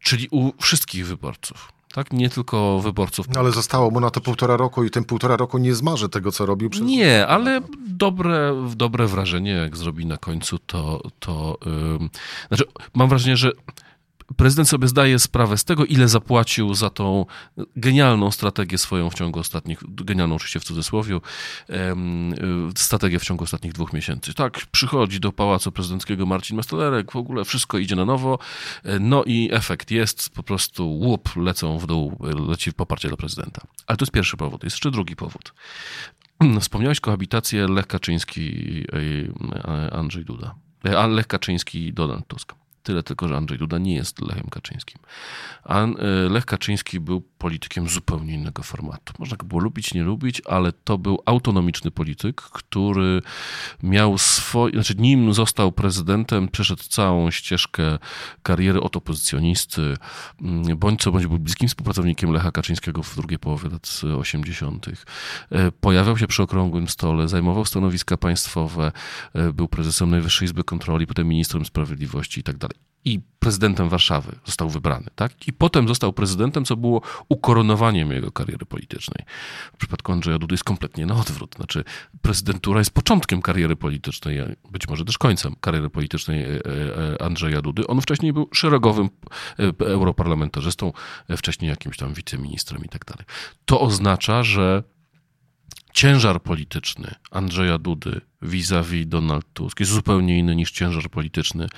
czyli 0.00 0.28
u 0.30 0.52
wszystkich 0.62 1.06
wyborców 1.06 1.74
tak? 1.94 2.12
Nie 2.12 2.30
tylko 2.30 2.80
wyborców. 2.80 3.26
No 3.34 3.40
ale 3.40 3.52
zostało 3.52 3.90
mu 3.90 4.00
na 4.00 4.10
to 4.10 4.20
półtora 4.20 4.56
roku 4.56 4.84
i 4.84 4.90
ten 4.90 5.04
półtora 5.04 5.36
roku 5.36 5.58
nie 5.58 5.74
zmarzy 5.74 6.08
tego, 6.08 6.32
co 6.32 6.46
robił 6.46 6.70
przez... 6.70 6.82
Nie, 6.82 7.26
ale 7.26 7.60
dobre, 7.88 8.64
dobre 8.76 9.06
wrażenie, 9.06 9.50
jak 9.50 9.76
zrobi 9.76 10.06
na 10.06 10.16
końcu, 10.16 10.58
to... 10.58 11.00
to 11.18 11.58
yy... 11.66 12.08
Znaczy, 12.48 12.64
mam 12.94 13.08
wrażenie, 13.08 13.36
że 13.36 13.52
prezydent 14.36 14.68
sobie 14.68 14.88
zdaje 14.88 15.18
sprawę 15.18 15.56
z 15.56 15.64
tego, 15.64 15.84
ile 15.84 16.08
zapłacił 16.08 16.74
za 16.74 16.90
tą 16.90 17.26
genialną 17.76 18.30
strategię 18.30 18.78
swoją 18.78 19.10
w 19.10 19.14
ciągu 19.14 19.40
ostatnich, 19.40 19.82
genialną 19.88 20.34
oczywiście 20.34 20.60
w 20.60 20.64
cudzysłowie, 20.64 21.20
strategię 22.76 23.18
w 23.18 23.24
ciągu 23.24 23.44
ostatnich 23.44 23.72
dwóch 23.72 23.92
miesięcy. 23.92 24.34
Tak, 24.34 24.60
przychodzi 24.70 25.20
do 25.20 25.32
Pałacu 25.32 25.72
Prezydenckiego 25.72 26.26
Marcin 26.26 26.56
Mastalerek, 26.56 27.12
w 27.12 27.16
ogóle 27.16 27.44
wszystko 27.44 27.78
idzie 27.78 27.96
na 27.96 28.04
nowo, 28.04 28.38
e, 28.84 28.98
no 28.98 29.24
i 29.24 29.48
efekt 29.52 29.90
jest, 29.90 30.30
po 30.30 30.42
prostu 30.42 30.90
łup, 30.90 31.36
lecą 31.36 31.78
w 31.78 31.86
dół, 31.86 32.18
leci 32.48 32.72
poparcie 32.72 33.08
dla 33.08 33.16
prezydenta. 33.16 33.62
Ale 33.86 33.96
to 33.96 34.02
jest 34.02 34.12
pierwszy 34.12 34.36
powód. 34.36 34.64
Jest 34.64 34.76
jeszcze 34.76 34.90
drugi 34.90 35.16
powód. 35.16 35.54
Wspomniałeś 36.60 37.00
kohabitację 37.00 37.68
Lech 37.68 37.86
Kaczyński 37.86 38.42
i 38.42 38.84
Andrzej 39.92 40.24
Duda. 40.24 40.54
E, 40.84 41.06
Lech 41.06 41.26
Kaczyński 41.26 41.86
i 41.86 41.92
Donald 41.92 42.26
Tusk. 42.26 42.54
Tyle 42.84 43.02
tylko, 43.02 43.28
że 43.28 43.36
Andrzej 43.36 43.58
Duda 43.58 43.78
nie 43.78 43.94
jest 43.94 44.20
Lechem 44.20 44.48
Kaczyńskim. 44.50 44.98
A 45.64 45.82
e, 45.84 45.96
Lech 46.28 46.46
Kaczyński 46.46 47.00
był 47.00 47.20
politykiem 47.20 47.88
zupełnie 47.88 48.34
innego 48.34 48.62
formatu. 48.62 49.12
Można 49.18 49.36
go 49.36 49.46
było 49.46 49.60
lubić, 49.60 49.94
nie 49.94 50.02
lubić, 50.02 50.42
ale 50.46 50.72
to 50.72 50.98
był 50.98 51.18
autonomiczny 51.26 51.90
polityk, 51.90 52.40
który 52.42 53.22
miał 53.82 54.18
swoje, 54.18 54.72
znaczy 54.72 54.94
nim 54.98 55.34
został 55.34 55.72
prezydentem, 55.72 56.48
przeszedł 56.48 56.82
całą 56.82 57.30
ścieżkę 57.30 57.98
kariery 58.42 58.80
od 58.80 58.96
opozycjonisty, 58.96 59.96
mm, 60.40 60.78
bądź 60.78 61.02
co 61.02 61.12
bądź 61.12 61.26
był 61.26 61.38
bliskim 61.38 61.68
współpracownikiem 61.68 62.32
Lecha 62.32 62.52
Kaczyńskiego 62.52 63.02
w 63.02 63.16
drugiej 63.16 63.38
połowie 63.38 63.68
lat 63.68 64.00
80. 64.18 64.86
E, 65.50 65.72
pojawiał 65.72 66.18
się 66.18 66.26
przy 66.26 66.42
okrągłym 66.42 66.88
stole, 66.88 67.28
zajmował 67.28 67.64
stanowiska 67.64 68.16
państwowe, 68.16 68.92
e, 69.34 69.52
był 69.52 69.68
prezesem 69.68 70.10
Najwyższej 70.10 70.46
Izby 70.46 70.64
Kontroli, 70.64 71.06
potem 71.06 71.28
ministrem 71.28 71.64
sprawiedliwości 71.64 72.40
i 72.40 72.42
tak 72.42 72.58
i 73.04 73.20
prezydentem 73.38 73.88
Warszawy 73.88 74.38
został 74.44 74.70
wybrany, 74.70 75.06
tak? 75.14 75.48
I 75.48 75.52
potem 75.52 75.88
został 75.88 76.12
prezydentem, 76.12 76.64
co 76.64 76.76
było 76.76 77.02
ukoronowaniem 77.28 78.10
jego 78.10 78.32
kariery 78.32 78.66
politycznej. 78.66 79.26
W 79.74 79.76
przypadku 79.76 80.12
Andrzeja 80.12 80.38
Dudy 80.38 80.54
jest 80.54 80.64
kompletnie 80.64 81.06
na 81.06 81.14
odwrót. 81.14 81.54
Znaczy, 81.56 81.84
prezydentura 82.22 82.78
jest 82.78 82.90
początkiem 82.90 83.42
kariery 83.42 83.76
politycznej, 83.76 84.38
być 84.70 84.88
może 84.88 85.04
też 85.04 85.18
końcem 85.18 85.56
kariery 85.60 85.90
politycznej 85.90 86.42
e, 86.42 86.48
e, 86.56 87.22
Andrzeja 87.22 87.62
Dudy. 87.62 87.86
On 87.86 88.00
wcześniej 88.00 88.32
był 88.32 88.48
szeregowym 88.52 89.08
e, 89.58 89.86
europarlamentarzystą, 89.86 90.92
wcześniej 91.36 91.68
jakimś 91.68 91.96
tam 91.96 92.14
wiceministrem 92.14 92.84
i 92.84 92.88
tak 92.88 93.04
dalej. 93.04 93.24
To 93.64 93.80
oznacza, 93.80 94.42
że 94.42 94.82
ciężar 95.94 96.42
polityczny 96.42 97.14
Andrzeja 97.30 97.78
Dudy 97.78 98.20
vis-a-vis 98.42 99.06
Donald 99.06 99.46
Tusk 99.54 99.80
jest 99.80 99.92
zupełnie 99.92 100.38
inny 100.38 100.56
niż 100.56 100.70
ciężar 100.70 101.10
polityczny 101.10 101.68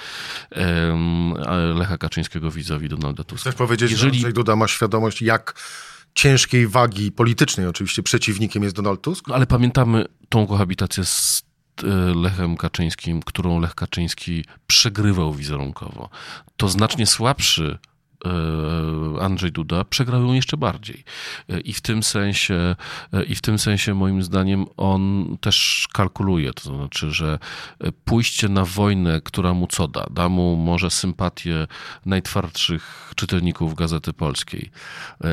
Lecha 1.75 1.99
Kaczyńskiego 1.99 2.50
vis-a-vis 2.50 2.90
Donalda 2.90 3.25
Tuska. 3.25 3.50
Chcesz 3.50 3.58
powiedzieć, 3.58 3.90
Jeżeli... 3.90 4.12
że 4.12 4.16
Andrzej 4.16 4.32
Duda 4.32 4.56
ma 4.56 4.68
świadomość, 4.68 5.23
jak 5.23 5.54
ciężkiej 6.14 6.68
wagi 6.68 7.12
politycznej 7.12 7.66
oczywiście 7.66 8.02
przeciwnikiem 8.02 8.62
jest 8.62 8.76
Donald 8.76 9.02
Tusk? 9.02 9.28
No, 9.28 9.35
ale 9.35 9.46
pamiętamy 9.46 10.04
tą 10.28 10.46
kohabitację 10.46 11.04
z 11.04 11.42
e, 11.82 11.87
Lechem 12.14 12.56
Kaczyńskim, 12.56 13.23
którą 13.23 13.61
Lech 13.61 13.75
Kaczyński 13.75 14.44
przegrywał 14.66 15.35
wizerunkowo. 15.35 16.11
To 16.56 16.68
znacznie 16.68 17.06
słabszy 17.06 17.78
Andrzej 19.21 19.52
Duda 19.52 19.85
przegrał 19.85 20.23
ją 20.23 20.33
jeszcze 20.33 20.56
bardziej. 20.56 21.04
E, 21.49 21.61
I 21.61 21.73
w 21.73 21.80
tym 21.80 22.02
sensie, 22.02 22.76
e, 23.12 23.25
i 23.25 23.35
w 23.35 23.40
tym 23.40 23.59
sensie 23.59 23.95
moim 23.95 24.23
zdaniem 24.23 24.66
on 24.76 25.37
też 25.40 25.88
kalkuluje, 25.92 26.52
to 26.52 26.76
znaczy, 26.76 27.11
że 27.11 27.38
pójście 28.04 28.49
na 28.49 28.64
wojnę, 28.64 29.21
która 29.21 29.54
mu 29.54 29.66
co 29.66 29.88
da, 29.88 30.06
da 30.11 30.28
mu 30.28 30.56
może 30.56 30.90
sympatię 30.90 31.66
najtwardszych 32.06 33.12
czytelników 33.16 33.75
Gazety 33.75 34.12
Polskiej, 34.12 34.71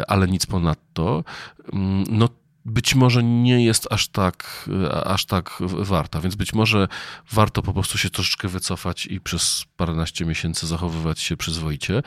ale 0.07 0.27
nic 0.27 0.45
ponadto, 0.45 1.23
mm, 1.73 2.03
no 2.09 2.29
być 2.65 2.95
może 2.95 3.23
nie 3.23 3.65
jest 3.65 3.87
aż 3.91 4.07
tak, 4.07 4.69
aż 5.05 5.25
tak 5.25 5.57
warta, 5.61 6.21
więc 6.21 6.35
być 6.35 6.53
może 6.53 6.87
warto 7.31 7.61
po 7.61 7.73
prostu 7.73 7.97
się 7.97 8.09
troszeczkę 8.09 8.47
wycofać 8.47 9.05
i 9.05 9.21
przez 9.21 9.65
paręnaście 9.77 10.25
miesięcy 10.25 10.67
zachowywać 10.67 11.19
się 11.19 11.37
przyzwoicie 11.37 12.01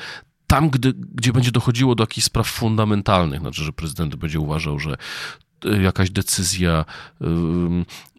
tam, 0.46 0.70
gdy, 0.70 0.92
gdzie 0.92 1.32
będzie 1.32 1.50
dochodziło 1.50 1.94
do 1.94 2.02
jakichś 2.02 2.26
spraw 2.26 2.46
fundamentalnych, 2.46 3.40
znaczy, 3.40 3.64
że 3.64 3.72
prezydent 3.72 4.16
będzie 4.16 4.40
uważał, 4.40 4.78
że 4.78 4.96
e, 5.64 5.82
jakaś 5.82 6.10
decyzja 6.10 6.84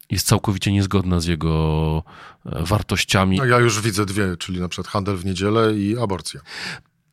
jest 0.10 0.27
całkowicie 0.27 0.72
niezgodna 0.72 1.19
z 1.19 1.25
jego 1.25 2.03
e, 2.46 2.63
wartościami. 2.63 3.38
No 3.38 3.46
ja 3.46 3.60
już 3.60 3.81
widzę 3.81 4.05
dwie, 4.05 4.38
czyli 4.38 4.60
na 4.60 4.67
przykład 4.67 4.88
handel 4.88 5.17
w 5.17 5.25
niedzielę 5.25 5.77
i 5.77 5.98
aborcja. 5.98 6.41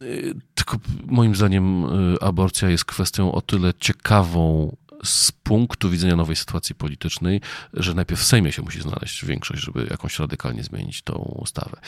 E, 0.00 0.06
tylko 0.54 0.78
moim 1.06 1.34
zdaniem 1.34 1.84
aborcja 2.20 2.70
jest 2.70 2.84
kwestią 2.84 3.32
o 3.32 3.40
tyle 3.40 3.74
ciekawą 3.80 4.76
z 5.04 5.32
punktu 5.32 5.90
widzenia 5.90 6.16
nowej 6.16 6.36
sytuacji 6.36 6.74
politycznej, 6.74 7.40
że 7.72 7.94
najpierw 7.94 8.20
w 8.20 8.24
Sejmie 8.24 8.52
się 8.52 8.62
musi 8.62 8.80
znaleźć 8.80 9.24
większość, 9.24 9.62
żeby 9.62 9.86
jakąś 9.90 10.18
radykalnie 10.18 10.62
zmienić 10.62 11.02
tą 11.02 11.14
ustawę. 11.14 11.80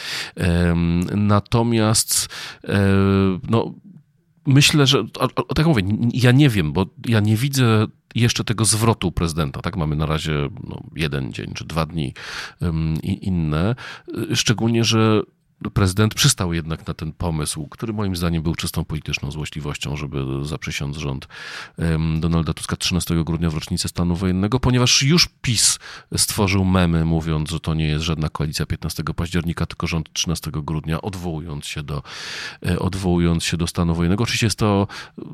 Natomiast 1.15 2.29
no, 3.51 3.75
myślę, 4.47 4.87
że, 4.87 5.05
tak 5.55 5.67
mówię, 5.67 5.83
ja 6.13 6.33
nie 6.33 6.49
wiem, 6.49 6.73
bo 6.73 6.87
ja 7.09 7.21
nie 7.21 7.37
widzę 7.37 7.87
jeszcze 8.15 8.45
tego 8.45 8.65
zwrotu 8.65 9.13
prezydenta, 9.13 9.63
tak? 9.63 9.77
Mamy 9.77 9.97
na 9.97 10.07
razie 10.07 10.49
no, 10.65 10.83
jeden 10.97 11.33
dzień 11.33 11.53
czy 11.55 11.65
dwa 11.65 11.87
dni 11.87 12.15
um, 12.61 12.97
inne. 13.03 13.75
Szczególnie, 14.35 14.85
że 14.85 15.23
prezydent 15.75 16.15
przystał 16.15 16.53
jednak 16.53 16.87
na 16.87 16.95
ten 16.95 17.13
pomysł, 17.13 17.69
który 17.69 17.93
moim 17.93 18.17
zdaniem 18.17 18.43
był 18.43 18.55
czystą 18.55 18.85
polityczną 18.85 19.31
złośliwością, 19.31 19.97
żeby 19.97 20.25
zaprzysiąc 20.43 20.97
rząd 20.97 21.29
Donalda 22.19 22.55
Tuska 22.55 22.77
13 22.77 23.25
grudnia 23.25 23.51
w 23.51 23.55
rocznicę 23.55 23.89
stanu 23.89 24.17
wojennego, 24.17 24.61
ponieważ 24.61 25.03
już 25.03 25.29
PiS 25.43 25.79
stworzył 26.17 26.65
memy, 26.65 27.05
mówiąc, 27.05 27.51
że 27.51 27.61
to 27.61 27.75
nie 27.75 27.87
jest 27.87 28.05
żadna 28.05 28.29
koalicja 28.29 28.67
15 28.67 29.03
października, 29.17 29.67
tylko 29.67 29.87
rząd 29.87 30.13
13 30.13 30.51
grudnia, 30.55 31.03
odwołując 31.03 31.67
się 31.67 31.83
do, 31.83 32.03
e, 32.67 32.79
odwołując 32.79 33.45
się 33.45 33.57
do 33.57 33.67
stanu 33.67 33.95
wojennego. 33.95 34.25
Oczywiście 34.25 34.47
jest 34.47 34.59
to 34.59 34.87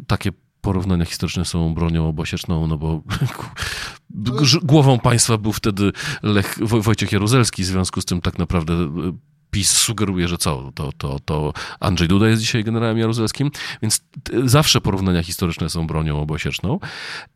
takie 0.07 0.33
porównania 0.61 1.05
historyczne 1.05 1.45
są 1.45 1.75
bronią 1.75 2.09
obosieczną, 2.09 2.67
no 2.67 2.79
bo 2.79 3.03
głową 4.63 4.99
państwa 4.99 5.39
był 5.39 5.53
wtedy 5.53 5.93
Lech, 6.23 6.59
Wojciech 6.63 7.13
Jaruzelski, 7.13 7.63
w 7.63 7.67
związku 7.67 8.01
z 8.01 8.05
tym 8.05 8.21
tak 8.21 8.39
naprawdę 8.39 8.73
e, 8.73 8.89
PiS 9.53 9.71
sugeruje, 9.71 10.29
że 10.29 10.39
co, 10.39 10.73
to, 10.75 10.93
to, 10.99 11.21
to 11.25 11.53
Andrzej 11.81 12.09
Duda 12.09 12.29
jest 12.29 12.43
dzisiaj 12.43 12.65
generałem 12.65 12.99
Jaruzelskim, 12.99 13.51
więc 13.83 14.05
zawsze 14.45 14.81
porównania 14.81 15.23
historyczne 15.23 15.71
są 15.71 15.87
bronią 15.87 16.21
obosieczną. 16.21 16.81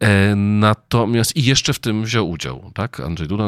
E, 0.01 0.37
natomiast 0.37 1.37
i 1.37 1.45
jeszcze 1.45 1.73
w 1.73 1.79
tym 1.79 2.05
wziął 2.05 2.31
udział, 2.31 2.71
tak? 2.75 3.01
Andrzej 3.01 3.29
Duda 3.29 3.45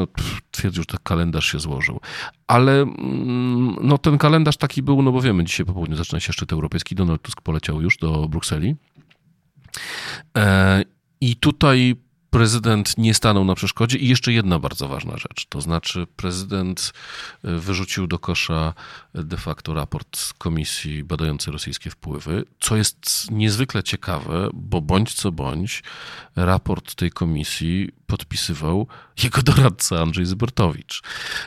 twierdził, 0.51 0.83
że 0.83 0.87
ten 0.87 1.01
kalendarz 1.03 1.53
się 1.53 1.59
złożył. 1.59 2.01
Ale 2.47 2.83
mm, 2.83 3.77
no, 3.83 3.99
ten 3.99 4.19
kalendarz 4.19 4.57
taki 4.57 4.83
był, 4.83 5.03
no 5.03 5.13
bo 5.13 5.21
wiemy, 5.21 5.45
dzisiaj 5.45 5.67
po 5.67 5.73
południu 5.73 5.97
zaczyna 5.97 6.21
się 6.21 6.33
szczyt 6.33 6.53
europejski, 6.53 6.95
Donald 6.95 7.23
Tusk 7.23 7.41
poleciał 7.41 7.83
już 7.83 7.97
do 7.97 8.29
Brukseli. 8.29 8.77
E, 10.37 10.85
I 11.21 11.37
tutaj 11.37 11.97
prezydent 12.31 12.99
nie 12.99 13.15
stanął 13.15 13.45
na 13.45 13.55
przeszkodzie. 13.55 13.99
I 13.99 14.09
jeszcze 14.09 14.33
jedna 14.33 14.59
bardzo 14.59 14.89
ważna 14.89 15.17
rzecz, 15.17 15.47
to 15.49 15.61
znaczy 15.61 16.07
prezydent 16.17 16.93
e, 17.45 17.55
wyrzucił 17.55 18.07
do 18.07 18.19
kosza 18.19 18.75
de 19.15 19.37
facto 19.37 19.75
raport 19.75 20.33
komisji 20.39 21.05
badającej 21.05 21.53
rosyjskie 21.53 21.91
wpływy, 21.91 22.45
co 22.61 22.77
jest 22.77 23.31
niezwykle 23.31 23.83
ciekawe, 23.83 24.49
bo 24.55 24.81
bądź 24.81 25.15
co 25.15 25.33
bądź 25.33 25.83
raport 26.37 26.95
tej 26.95 27.11
komisji 27.11 27.91
podpisywał 28.07 28.87
jego 29.25 29.43
doradca 29.43 30.01
Andrzej 30.01 30.27
Zybertowicz. 30.27 31.03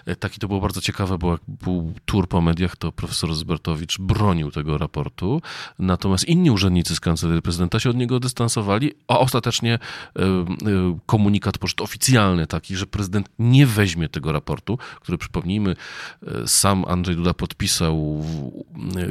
E, 0.06 0.16
taki 0.16 0.40
to 0.40 0.48
było 0.48 0.62
bardzo 0.62 0.82
ciekawe, 0.82 1.18
bo 1.18 1.32
jak 1.32 1.42
był 1.48 1.94
tur 2.06 2.28
po 2.28 2.42
mediach, 2.42 2.76
to 2.76 2.92
profesor 2.92 3.36
Zybertowicz 3.36 4.00
bronił 4.00 4.52
tego 4.52 4.78
raportu, 4.78 5.42
natomiast 5.80 6.26
inni 6.26 6.52
urzędnicy 6.52 6.96
z 6.96 7.00
kancelarii 7.00 7.42
prezydenta 7.42 7.80
się 7.80 7.90
od 7.90 7.96
niego 7.96 8.20
dystansowali, 8.20 8.92
a 9.08 9.20
ostatecznie 9.20 9.74
e, 9.74 10.70
komunikat 11.06 11.58
poszedł 11.58 11.84
oficjalny 11.84 12.48
taki, 12.48 12.76
że 12.76 12.88
prezydent 12.88 13.30
nie 13.40 13.68
weźmie 13.68 14.10
tego 14.10 14.32
raportu, 14.32 14.78
który 15.02 15.18
przypomnijmy, 15.18 15.76
sam 16.46 16.86
Andrzej 16.88 17.16
Duda 17.16 17.34
podpisał 17.34 18.26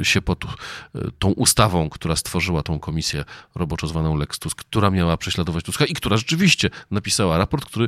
się 0.03 0.21
pod 0.21 0.45
tą 1.19 1.31
ustawą, 1.31 1.89
która 1.89 2.15
stworzyła 2.15 2.63
tą 2.63 2.79
komisję 2.79 3.23
roboczo 3.55 3.87
zwaną 3.87 4.15
Lex 4.15 4.39
Tusk, 4.39 4.57
która 4.57 4.89
miała 4.89 5.17
prześladować 5.17 5.65
Tuska 5.65 5.85
i 5.85 5.93
która 5.93 6.17
rzeczywiście 6.17 6.69
napisała 6.91 7.37
raport, 7.37 7.65
który 7.65 7.87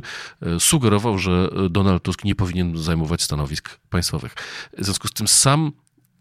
sugerował, 0.58 1.18
że 1.18 1.48
Donald 1.70 2.02
Tusk 2.02 2.24
nie 2.24 2.34
powinien 2.34 2.78
zajmować 2.78 3.22
stanowisk 3.22 3.78
państwowych. 3.90 4.34
W 4.78 4.84
związku 4.84 5.08
z 5.08 5.12
tym 5.12 5.28
sam 5.28 5.72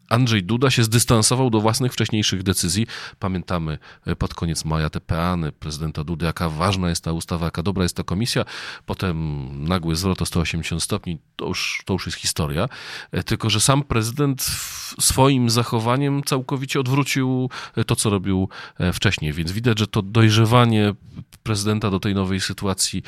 Andrzej 0.10 0.44
Duda 0.44 0.72
się 0.72 0.84
zdystansował 0.84 1.50
do 1.50 1.62
własnych 1.62 1.94
wcześniejszych 1.94 2.44
decyzji. 2.44 2.88
Pamiętamy 3.20 3.78
e, 4.06 4.16
pod 4.16 4.34
koniec 4.34 4.66
maja 4.66 4.90
te 4.90 5.02
peany 5.02 5.52
prezydenta 5.52 6.04
Dudy, 6.04 6.26
jaka 6.26 6.50
ważna 6.50 6.90
jest 6.90 7.04
ta 7.04 7.12
ustawa, 7.12 7.46
jaka 7.46 7.64
dobra 7.64 7.84
jest 7.84 7.96
ta 7.96 8.04
komisja. 8.04 8.46
Potem 8.86 9.48
nagły 9.68 9.96
zwrot 9.96 10.22
o 10.22 10.26
180 10.26 10.84
stopni, 10.84 11.20
to 11.36 11.48
już, 11.48 11.84
to 11.86 11.94
już 11.94 12.06
jest 12.06 12.18
historia. 12.18 12.70
E, 13.12 13.24
tylko, 13.24 13.50
że 13.50 13.60
sam 13.60 13.84
prezydent 13.84 14.42
swoim 15.00 15.50
zachowaniem 15.50 16.24
całkowicie 16.24 16.80
odwrócił 16.80 17.50
e, 17.76 17.84
to, 17.84 17.96
co 17.96 18.10
robił 18.10 18.50
wcześniej. 18.94 19.34
Więc 19.34 19.52
widać, 19.52 19.80
że 19.80 19.88
to 19.88 20.02
dojrzewanie 20.02 20.94
prezydenta 21.44 21.92
do 21.92 22.00
tej 22.00 22.16
nowej 22.16 22.42
sytuacji 22.42 23.04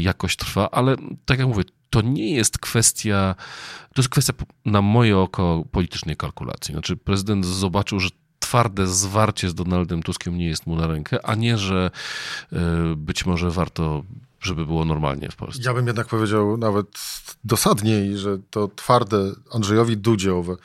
jakoś 0.00 0.36
trwa, 0.36 0.70
ale 0.70 0.96
tak 1.24 1.38
jak 1.38 1.48
mówię, 1.48 1.64
to 1.90 2.00
nie 2.00 2.34
jest 2.34 2.58
kwestia, 2.58 3.34
to 3.94 4.02
jest 4.02 4.08
kwestia 4.08 4.32
na 4.64 4.82
moje 4.82 5.18
oko 5.18 5.64
politycznej 5.72 6.16
kalkulacji. 6.16 6.72
Znaczy 6.72 6.96
prezydent 6.96 7.46
zobaczył, 7.46 8.00
że 8.00 8.08
twarde 8.38 8.86
zwarcie 8.86 9.48
z 9.48 9.54
Donaldem 9.54 10.02
Tuskiem 10.02 10.38
nie 10.38 10.46
jest 10.46 10.66
mu 10.66 10.76
na 10.76 10.86
rękę, 10.86 11.18
a 11.26 11.34
nie, 11.34 11.58
że 11.58 11.90
e, 12.52 12.58
być 12.96 13.26
może 13.26 13.50
warto 13.50 14.04
żeby 14.40 14.66
było 14.66 14.84
normalnie 14.84 15.28
w 15.28 15.36
Polsce. 15.36 15.62
Ja 15.64 15.74
bym 15.74 15.86
jednak 15.86 16.06
powiedział 16.06 16.56
nawet 16.56 16.86
dosadniej, 17.44 18.16
że 18.16 18.38
to 18.50 18.68
twarde 18.68 19.32
Andrzejowi 19.52 19.96
Dudziowe, 19.96 20.56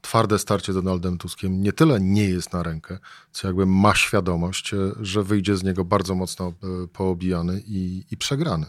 twarde 0.00 0.38
starcie 0.38 0.72
z 0.72 0.76
Donaldem 0.76 1.18
Tuskiem 1.18 1.62
nie 1.62 1.72
tyle 1.72 2.00
nie 2.00 2.24
jest 2.24 2.52
na 2.52 2.62
rękę, 2.62 2.98
co 3.32 3.46
jakby 3.46 3.66
ma 3.66 3.94
świadomość, 3.94 4.74
e, 4.74 4.76
że 5.00 5.22
wyjdzie 5.22 5.56
z 5.56 5.62
niego 5.62 5.84
bardzo 5.84 6.14
mocno 6.14 6.48
e, 6.48 6.88
poobijany 6.88 7.62
i, 7.66 8.04
i 8.10 8.16
przegrany. 8.16 8.66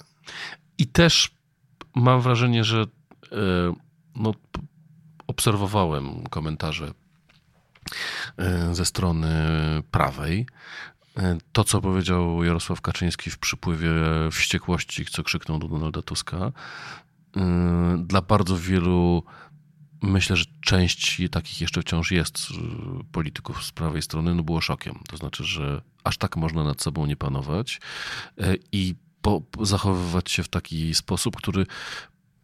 I 0.77 0.87
też 0.87 1.31
mam 1.95 2.21
wrażenie, 2.21 2.63
że 2.63 2.81
e, 2.81 3.35
no, 4.15 4.33
obserwowałem 5.27 6.23
komentarze 6.29 6.93
e, 8.37 8.75
ze 8.75 8.85
strony 8.85 9.33
prawej. 9.91 10.45
E, 11.17 11.37
to, 11.51 11.63
co 11.63 11.81
powiedział 11.81 12.43
Jarosław 12.43 12.81
Kaczyński 12.81 13.29
w 13.29 13.37
przypływie 13.37 13.91
wściekłości, 14.31 15.05
co 15.05 15.23
krzyknął 15.23 15.59
do 15.59 15.67
Donalda 15.67 16.01
Tuska, 16.01 16.51
dla 17.97 18.21
bardzo 18.21 18.57
wielu 18.57 19.23
myślę, 20.01 20.35
że 20.35 20.45
część 20.61 21.21
takich 21.31 21.61
jeszcze 21.61 21.81
wciąż 21.81 22.11
jest 22.11 22.37
polityków 23.11 23.63
z 23.63 23.71
prawej 23.71 24.01
strony, 24.01 24.35
no 24.35 24.43
było 24.43 24.61
szokiem. 24.61 24.99
To 25.09 25.17
znaczy, 25.17 25.43
że 25.43 25.81
aż 26.03 26.17
tak 26.17 26.37
można 26.37 26.63
nad 26.63 26.81
sobą 26.81 27.05
nie 27.05 27.15
panować 27.15 27.81
i 28.71 28.95
po, 29.23 29.41
zachowywać 29.61 30.31
się 30.31 30.43
w 30.43 30.47
taki 30.47 30.93
sposób, 30.93 31.35
który 31.35 31.65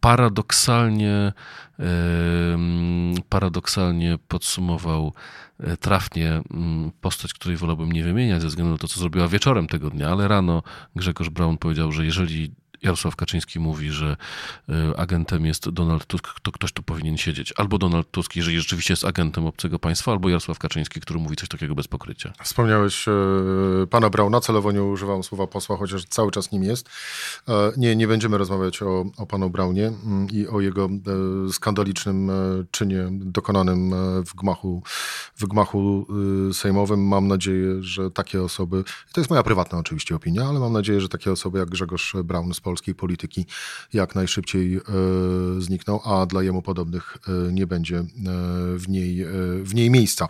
paradoksalnie, 0.00 1.32
paradoksalnie 3.28 4.18
podsumował 4.28 5.12
e, 5.60 5.76
trafnie 5.76 6.42
mm, 6.50 6.90
postać, 7.00 7.34
której 7.34 7.56
wolałbym 7.56 7.92
nie 7.92 8.04
wymieniać 8.04 8.42
ze 8.42 8.48
względu 8.48 8.72
na 8.72 8.78
to, 8.78 8.88
co 8.88 9.00
zrobiła 9.00 9.28
wieczorem 9.28 9.66
tego 9.66 9.90
dnia, 9.90 10.08
ale 10.08 10.28
rano 10.28 10.62
Grzegorz 10.96 11.28
Braun 11.28 11.58
powiedział, 11.58 11.92
że 11.92 12.04
jeżeli 12.04 12.50
Jarosław 12.82 13.16
Kaczyński 13.16 13.60
mówi, 13.60 13.90
że 13.90 14.16
e, 14.68 14.98
agentem 14.98 15.46
jest 15.46 15.70
Donald 15.70 16.06
Tusk, 16.06 16.40
to 16.42 16.52
ktoś 16.52 16.72
tu 16.72 16.82
powinien 16.82 17.18
siedzieć. 17.18 17.54
Albo 17.56 17.78
Donald 17.78 18.10
Tusk, 18.10 18.36
jeżeli 18.36 18.58
rzeczywiście 18.58 18.92
jest 18.92 19.04
agentem 19.04 19.46
obcego 19.46 19.78
państwa, 19.78 20.12
albo 20.12 20.28
Jarosław 20.28 20.58
Kaczyński, 20.58 21.00
który 21.00 21.20
mówi 21.20 21.36
coś 21.36 21.48
takiego 21.48 21.74
bez 21.74 21.88
pokrycia. 21.88 22.32
Wspomniałeś 22.42 23.08
e, 23.08 23.12
pana 23.90 24.10
Brauna, 24.10 24.40
celowo 24.40 24.72
nie 24.72 24.82
używam 24.82 25.22
słowa 25.22 25.46
posła, 25.46 25.76
chociaż 25.76 26.04
cały 26.04 26.30
czas 26.30 26.52
nim 26.52 26.62
jest. 26.62 26.88
E, 27.48 27.72
nie, 27.76 27.96
nie 27.96 28.08
będziemy 28.08 28.38
rozmawiać 28.38 28.82
o, 28.82 29.04
o 29.16 29.26
panu 29.26 29.50
Braunie 29.50 29.86
mm, 29.86 30.26
i 30.32 30.46
o 30.46 30.60
jego 30.60 30.88
skandalicznym 31.52 32.30
czynie 32.70 33.08
dokonanym 33.10 33.90
w 34.24 34.34
gmachu, 34.34 34.82
w 35.36 35.46
gmachu 35.46 36.06
sejmowym. 36.52 37.08
Mam 37.08 37.28
nadzieję, 37.28 37.82
że 37.82 38.10
takie 38.10 38.42
osoby, 38.42 38.84
to 39.12 39.20
jest 39.20 39.30
moja 39.30 39.42
prywatna 39.42 39.78
oczywiście 39.78 40.16
opinia, 40.16 40.42
ale 40.48 40.60
mam 40.60 40.72
nadzieję, 40.72 41.00
że 41.00 41.08
takie 41.08 41.32
osoby 41.32 41.58
jak 41.58 41.70
Grzegorz 41.70 42.16
Braun 42.24 42.54
z 42.54 42.60
polskiej 42.70 42.94
polityki 42.94 43.46
jak 43.92 44.14
najszybciej 44.14 44.76
e, 44.76 44.80
znikną, 45.58 46.02
a 46.02 46.26
dla 46.26 46.42
jemu 46.42 46.62
podobnych 46.62 47.16
e, 47.28 47.52
nie 47.52 47.66
będzie 47.66 47.98
e, 47.98 48.04
w 48.76 48.88
niej, 48.88 49.26
w 49.62 49.74
niej 49.74 49.90
miejsca. 49.90 50.28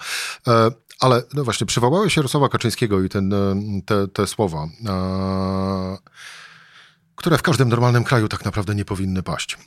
Ale 1.01 1.23
no 1.35 1.45
właśnie, 1.45 1.67
przywołałeś 1.67 2.17
Jarosława 2.17 2.49
Kaczyńskiego 2.49 3.03
i 3.03 3.09
ten, 3.09 3.35
te, 3.87 4.09
te 4.09 4.27
słowa, 4.27 4.69
które 7.17 7.39
w 7.39 7.43
każdym 7.43 7.69
normalnym 7.69 8.05
kraju 8.05 8.29
tak 8.29 8.45
naprawdę 8.45 8.75
nie 8.75 8.85
powinny 8.85 9.23
paść. 9.23 9.59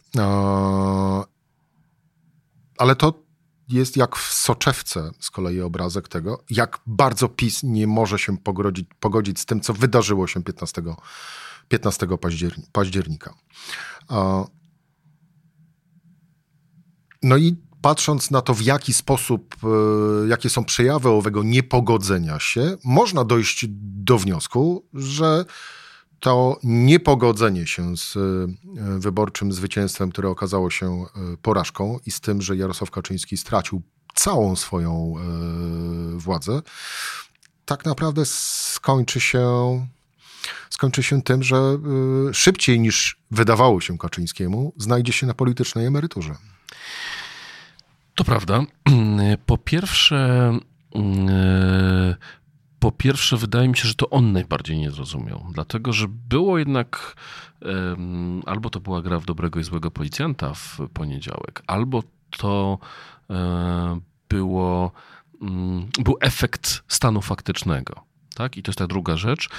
Ale 2.77 2.95
to 2.95 3.23
jest 3.69 3.97
jak 3.97 4.15
w 4.15 4.33
soczewce 4.33 5.11
z 5.19 5.31
kolei 5.31 5.61
obrazek 5.61 6.07
tego, 6.07 6.43
jak 6.49 6.79
bardzo 6.87 7.29
PiS 7.29 7.63
nie 7.63 7.87
może 7.87 8.19
się 8.19 8.37
pogodzić, 8.37 8.89
pogodzić 8.99 9.39
z 9.39 9.45
tym, 9.45 9.61
co 9.61 9.73
wydarzyło 9.73 10.27
się 10.27 10.43
15 10.43 10.81
15 11.67 12.07
października. 12.71 13.33
No 17.23 17.37
i 17.37 17.55
patrząc 17.83 18.31
na 18.31 18.41
to, 18.41 18.53
w 18.53 18.61
jaki 18.61 18.93
sposób, 18.93 19.55
e, 19.63 20.27
jakie 20.27 20.49
są 20.49 20.65
przejawy 20.65 21.09
owego 21.09 21.43
niepogodzenia 21.43 22.39
się, 22.39 22.77
można 22.83 23.23
dojść 23.23 23.65
do 24.05 24.17
wniosku, 24.17 24.85
że 24.93 25.45
to 26.19 26.59
niepogodzenie 26.63 27.67
się 27.67 27.97
z 27.97 28.15
e, 28.17 28.19
wyborczym 28.99 29.51
zwycięstwem, 29.51 30.11
które 30.11 30.29
okazało 30.29 30.69
się 30.69 30.87
e, 30.87 31.37
porażką 31.41 31.99
i 32.05 32.11
z 32.11 32.19
tym, 32.19 32.41
że 32.41 32.57
Jarosław 32.57 32.91
Kaczyński 32.91 33.37
stracił 33.37 33.81
całą 34.15 34.55
swoją 34.55 35.13
władzę, 36.15 36.61
tak 37.65 37.85
naprawdę 37.85 38.25
skończy 38.25 39.19
się 39.19 39.47
skończy 40.69 41.03
się 41.03 41.21
tym, 41.21 41.43
że 41.43 41.77
y, 42.29 42.33
szybciej 42.33 42.79
niż 42.79 43.17
wydawało 43.31 43.81
się 43.81 43.97
Kaczyńskiemu, 43.97 44.73
znajdzie 44.77 45.13
się 45.13 45.27
na 45.27 45.33
politycznej 45.33 45.85
emeryturze. 45.85 46.35
To 48.15 48.23
prawda. 48.23 48.61
Po 49.45 49.57
pierwsze, 49.57 50.51
y, 50.95 50.99
po 52.79 52.91
pierwsze, 52.91 53.37
wydaje 53.37 53.67
mi 53.69 53.77
się, 53.77 53.87
że 53.87 53.95
to 53.95 54.09
on 54.09 54.31
najbardziej 54.31 54.77
nie 54.77 54.91
zrozumiał, 54.91 55.45
dlatego 55.53 55.93
że 55.93 56.07
było 56.29 56.57
jednak 56.57 57.15
albo 58.45 58.69
to 58.69 58.79
była 58.79 59.01
gra 59.01 59.19
w 59.19 59.25
dobrego 59.25 59.59
i 59.59 59.63
złego 59.63 59.91
policjanta 59.91 60.53
w 60.53 60.79
poniedziałek, 60.93 61.63
albo 61.67 62.03
to 62.37 62.77
e, 63.29 63.99
było, 64.29 64.91
mm, 65.41 65.89
był 65.99 66.17
efekt 66.21 66.83
stanu 66.87 67.21
faktycznego. 67.21 68.12
Tak? 68.35 68.57
I 68.57 68.63
to 68.63 68.69
jest 68.69 68.79
ta 68.79 68.87
druga 68.87 69.17
rzecz, 69.17 69.49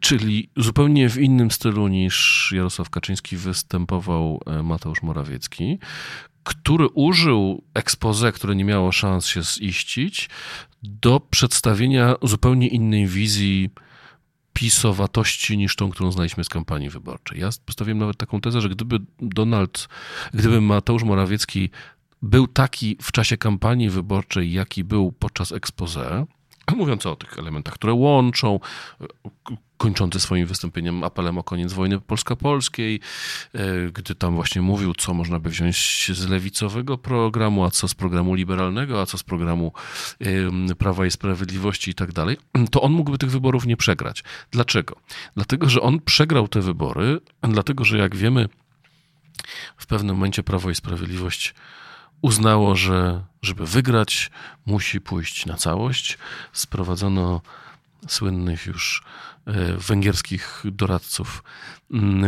czyli 0.00 0.50
zupełnie 0.56 1.10
w 1.10 1.18
innym 1.18 1.50
stylu 1.50 1.88
niż 1.88 2.52
Jarosław 2.56 2.90
Kaczyński 2.90 3.36
występował 3.36 4.40
e, 4.46 4.62
Mateusz 4.62 5.02
Morawiecki, 5.02 5.78
który 6.44 6.88
użył 6.88 7.64
expose, 7.74 8.32
które 8.32 8.56
nie 8.56 8.64
miało 8.64 8.92
szans 8.92 9.26
się 9.26 9.42
ziścić, 9.42 10.28
do 10.82 11.20
przedstawienia 11.20 12.14
zupełnie 12.22 12.68
innej 12.68 13.06
wizji 13.06 13.70
pisowatości 14.52 15.58
niż 15.58 15.76
tą, 15.76 15.90
którą 15.90 16.12
znaliśmy 16.12 16.44
z 16.44 16.48
kampanii 16.48 16.90
wyborczej. 16.90 17.40
Ja 17.40 17.48
postawiłem 17.66 17.98
nawet 17.98 18.16
taką 18.16 18.40
tezę, 18.40 18.60
że 18.60 18.68
gdyby 18.68 18.98
Donald, 19.20 19.88
gdyby 20.34 20.60
Mateusz 20.60 21.02
Morawiecki 21.02 21.70
był 22.22 22.46
taki 22.46 22.96
w 23.02 23.12
czasie 23.12 23.36
kampanii 23.36 23.90
wyborczej, 23.90 24.52
jaki 24.52 24.84
był 24.84 25.12
podczas 25.12 25.52
expose, 25.52 26.26
mówiąc 26.76 27.06
o 27.06 27.16
tych 27.16 27.38
elementach, 27.38 27.74
które 27.74 27.92
łączą, 27.92 28.60
kończący 29.76 30.20
swoim 30.20 30.46
wystąpieniem 30.46 31.04
apelem 31.04 31.38
o 31.38 31.42
koniec 31.42 31.72
wojny 31.72 32.00
polsko-polskiej, 32.00 33.00
e, 33.54 33.90
gdy 33.92 34.14
tam 34.14 34.34
właśnie 34.34 34.62
mówił, 34.62 34.94
co 34.94 35.14
można 35.14 35.38
by 35.38 35.50
wziąć 35.50 36.10
z 36.14 36.28
lewicowego 36.28 36.98
programu, 36.98 37.64
a 37.64 37.70
co 37.70 37.88
z 37.88 37.94
programu 37.94 38.34
liberalnego, 38.34 39.00
a 39.00 39.06
co 39.06 39.18
z 39.18 39.22
programu 39.22 39.72
Prawa 40.78 41.06
i 41.06 41.10
Sprawiedliwości 41.10 41.90
i 41.90 41.94
tak 41.94 42.12
dalej, 42.12 42.36
to 42.70 42.82
on 42.82 42.92
mógłby 42.92 43.18
tych 43.18 43.30
wyborów 43.30 43.66
nie 43.66 43.76
przegrać. 43.76 44.24
Dlaczego? 44.50 44.96
Dlatego, 45.34 45.68
że 45.68 45.80
on 45.80 46.00
przegrał 46.00 46.48
te 46.48 46.60
wybory, 46.60 47.20
dlatego, 47.42 47.84
że 47.84 47.98
jak 47.98 48.16
wiemy, 48.16 48.48
w 49.76 49.86
pewnym 49.86 50.16
momencie 50.16 50.42
Prawo 50.42 50.70
i 50.70 50.74
Sprawiedliwość 50.74 51.54
uznało, 52.24 52.76
że 52.76 53.24
żeby 53.42 53.66
wygrać, 53.66 54.30
musi 54.66 55.00
pójść 55.00 55.46
na 55.46 55.56
całość. 55.56 56.18
Sprowadzono 56.52 57.40
słynnych 58.08 58.66
już 58.66 59.04
e, 59.46 59.52
węgierskich 59.76 60.62
doradców 60.64 61.42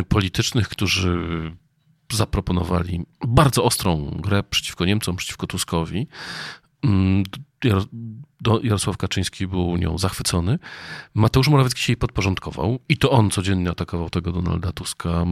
politycznych, 0.09 0.69
którzy 0.69 1.17
zaproponowali 2.13 3.07
bardzo 3.27 3.65
ostrą 3.65 4.11
grę 4.21 4.43
przeciwko 4.43 4.85
Niemcom, 4.85 5.17
przeciwko 5.17 5.47
Tuskowi. 5.47 6.07
Jarosław 8.63 8.97
Kaczyński 8.97 9.47
był 9.47 9.77
nią 9.77 9.99
zachwycony. 9.99 10.59
Mateusz 11.15 11.49
Morawiecki 11.49 11.83
się 11.83 11.93
jej 11.93 11.97
podporządkował 11.97 12.79
i 12.89 12.97
to 12.97 13.11
on 13.11 13.31
codziennie 13.31 13.71
atakował 13.71 14.11
tego 14.11 14.33
Donalda 14.33 14.73
Tuska, 14.73 15.25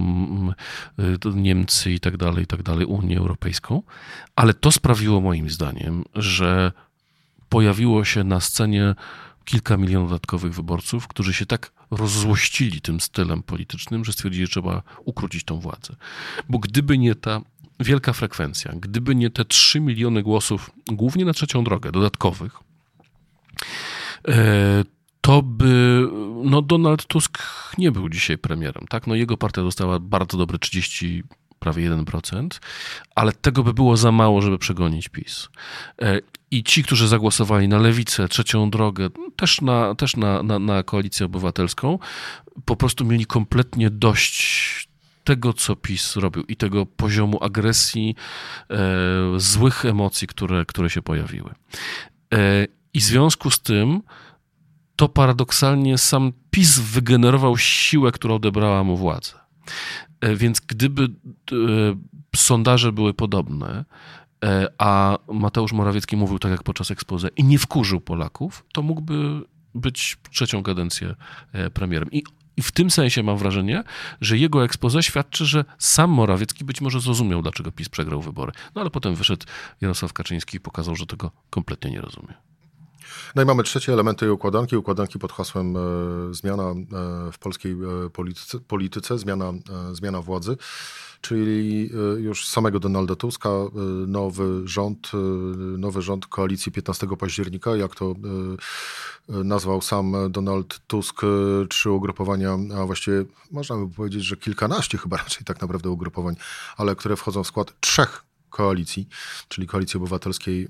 y, 0.98 1.34
Niemcy 1.34 1.92
i 1.92 2.00
tak 2.00 2.16
dalej, 2.16 2.44
i 2.44 2.46
tak 2.46 2.62
dalej, 2.62 2.86
Unię 2.86 3.18
Europejską. 3.18 3.82
Ale 4.36 4.54
to 4.54 4.72
sprawiło 4.72 5.20
moim 5.20 5.50
zdaniem, 5.50 6.04
że 6.14 6.72
pojawiło 7.48 8.04
się 8.04 8.24
na 8.24 8.40
scenie 8.40 8.94
kilka 9.44 9.76
milionów 9.76 10.08
dodatkowych 10.10 10.54
wyborców, 10.54 11.08
którzy 11.08 11.34
się 11.34 11.46
tak 11.46 11.72
rozzłościli 11.90 12.80
tym 12.80 13.00
stylem 13.00 13.42
politycznym, 13.42 14.04
że 14.04 14.12
stwierdzili, 14.12 14.46
że 14.46 14.50
trzeba 14.50 14.82
ukrócić 15.04 15.44
tą 15.44 15.60
władzę. 15.60 15.96
Bo 16.48 16.58
gdyby 16.58 16.98
nie 16.98 17.14
ta 17.14 17.40
wielka 17.80 18.12
frekwencja. 18.12 18.72
Gdyby 18.80 19.14
nie 19.14 19.30
te 19.30 19.44
3 19.44 19.80
miliony 19.80 20.22
głosów, 20.22 20.70
głównie 20.86 21.24
na 21.24 21.32
trzecią 21.32 21.64
drogę, 21.64 21.92
dodatkowych, 21.92 22.52
e, 24.28 24.84
to 25.20 25.42
by 25.42 26.08
no 26.44 26.62
Donald 26.62 27.06
Tusk 27.06 27.38
nie 27.78 27.92
był 27.92 28.08
dzisiaj 28.08 28.38
premierem. 28.38 28.86
Tak? 28.88 29.06
No 29.06 29.14
jego 29.14 29.36
partia 29.36 29.62
dostała 29.62 29.98
bardzo 29.98 30.38
dobre 30.38 30.58
30, 30.58 31.22
prawie 31.58 31.90
1%, 31.90 32.60
ale 33.14 33.32
tego 33.32 33.62
by 33.62 33.74
było 33.74 33.96
za 33.96 34.12
mało, 34.12 34.42
żeby 34.42 34.58
przegonić 34.58 35.08
PiS. 35.08 35.48
E, 36.02 36.20
I 36.50 36.64
ci, 36.64 36.82
którzy 36.82 37.08
zagłosowali 37.08 37.68
na 37.68 37.78
lewicę, 37.78 38.28
trzecią 38.28 38.70
drogę, 38.70 39.08
też 39.36 39.60
na, 39.60 39.94
też 39.94 40.16
na, 40.16 40.42
na, 40.42 40.58
na 40.58 40.82
koalicję 40.82 41.26
obywatelską, 41.26 41.98
po 42.64 42.76
prostu 42.76 43.04
mieli 43.04 43.26
kompletnie 43.26 43.90
dość 43.90 44.88
tego, 45.24 45.52
co 45.52 45.76
PiS 45.76 46.16
robił 46.16 46.42
i 46.42 46.56
tego 46.56 46.86
poziomu 46.86 47.44
agresji, 47.44 48.14
e, 48.70 48.76
złych 49.36 49.84
emocji, 49.84 50.26
które, 50.26 50.64
które 50.66 50.90
się 50.90 51.02
pojawiły. 51.02 51.54
E, 52.34 52.66
I 52.94 53.00
w 53.00 53.04
związku 53.04 53.50
z 53.50 53.60
tym 53.60 54.02
to 54.96 55.08
paradoksalnie 55.08 55.98
sam 55.98 56.32
PiS 56.50 56.78
wygenerował 56.78 57.56
siłę, 57.56 58.12
która 58.12 58.34
odebrała 58.34 58.84
mu 58.84 58.96
władzę. 58.96 59.44
E, 60.20 60.36
więc 60.36 60.60
gdyby 60.60 61.04
e, 61.04 61.56
sondaże 62.36 62.92
były 62.92 63.14
podobne, 63.14 63.84
e, 64.44 64.68
a 64.78 65.18
Mateusz 65.32 65.72
Morawiecki 65.72 66.16
mówił 66.16 66.38
tak 66.38 66.50
jak 66.50 66.62
podczas 66.62 66.90
ekspozy 66.90 67.28
i 67.36 67.44
nie 67.44 67.58
wkurzył 67.58 68.00
Polaków, 68.00 68.64
to 68.72 68.82
mógłby 68.82 69.40
być 69.74 70.16
trzecią 70.30 70.62
kadencję 70.62 71.14
premierem. 71.74 72.08
I 72.12 72.22
I 72.56 72.62
w 72.62 72.72
tym 72.72 72.90
sensie 72.90 73.22
mam 73.22 73.38
wrażenie, 73.38 73.84
że 74.20 74.38
jego 74.38 74.64
expose 74.64 75.02
świadczy, 75.02 75.46
że 75.46 75.64
sam 75.78 76.10
Morawiecki 76.10 76.64
być 76.64 76.80
może 76.80 77.00
zrozumiał, 77.00 77.42
dlaczego 77.42 77.72
PiS 77.72 77.88
przegrał 77.88 78.20
wybory. 78.22 78.52
No 78.74 78.80
ale 78.80 78.90
potem 78.90 79.14
wyszedł 79.14 79.46
Jarosław 79.80 80.12
Kaczyński 80.12 80.56
i 80.56 80.60
pokazał, 80.60 80.96
że 80.96 81.06
tego 81.06 81.30
kompletnie 81.50 81.90
nie 81.90 82.00
rozumie. 82.00 82.34
No 83.34 83.42
i 83.42 83.44
mamy 83.44 83.62
trzecie 83.62 83.92
elementy 83.92 84.24
tej 84.24 84.30
układanki. 84.30 84.76
Układanki 84.76 85.18
pod 85.18 85.32
hasłem 85.32 85.76
e, 85.76 85.80
zmiana 86.34 86.62
e, 86.62 86.74
w 87.32 87.38
polskiej 87.38 87.72
e, 87.72 88.10
polityce, 88.10 88.60
polityce 88.60 89.18
zmiana, 89.18 89.52
zmiana 89.92 90.22
władzy, 90.22 90.56
czyli 91.20 91.90
już 92.16 92.48
samego 92.48 92.80
Donalda 92.80 93.16
Tuska, 93.16 93.50
nowy 94.06 94.68
rząd, 94.68 95.10
nowy 95.78 96.02
rząd 96.02 96.26
koalicji 96.26 96.72
15 96.72 97.06
października, 97.18 97.76
jak 97.76 97.94
to 97.94 98.14
nazwał 99.28 99.82
sam 99.82 100.16
Donald 100.30 100.80
Tusk, 100.86 101.22
trzy 101.68 101.90
ugrupowania, 101.90 102.58
a 102.78 102.86
właściwie 102.86 103.24
można 103.50 103.76
by 103.76 103.94
powiedzieć, 103.94 104.24
że 104.24 104.36
kilkanaście 104.36 104.98
chyba 104.98 105.16
raczej 105.16 105.44
tak 105.44 105.60
naprawdę 105.60 105.90
ugrupowań, 105.90 106.36
ale 106.76 106.96
które 106.96 107.16
wchodzą 107.16 107.44
w 107.44 107.46
skład 107.46 107.80
trzech 107.80 108.24
koalicji, 108.54 109.08
czyli 109.48 109.66
Koalicji 109.66 109.98
Obywatelskiej, 109.98 110.68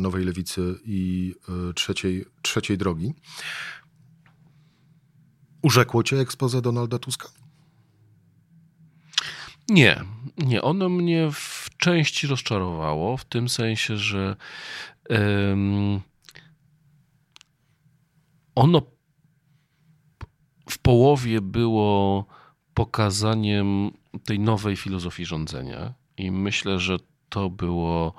Nowej 0.00 0.24
Lewicy 0.24 0.74
i 0.84 1.34
e, 1.70 1.72
trzeciej, 1.74 2.24
trzeciej 2.42 2.78
drogi. 2.78 3.14
Urzekło 5.62 6.02
cię 6.02 6.20
ekspoze 6.20 6.62
Donalda 6.62 6.98
Tuska? 6.98 7.28
Nie, 9.68 10.04
nie. 10.38 10.62
Ono 10.62 10.88
mnie 10.88 11.30
w 11.32 11.68
części 11.78 12.26
rozczarowało, 12.26 13.16
w 13.16 13.24
tym 13.24 13.48
sensie, 13.48 13.96
że 13.96 14.36
um, 15.10 16.00
ono 18.54 18.82
w 20.70 20.78
połowie 20.78 21.40
było 21.40 22.26
pokazaniem 22.74 23.90
tej 24.24 24.38
nowej 24.40 24.76
filozofii 24.76 25.24
rządzenia 25.24 25.94
i 26.16 26.30
myślę, 26.30 26.78
że 26.78 26.98
to 27.28 27.50
było 27.50 28.14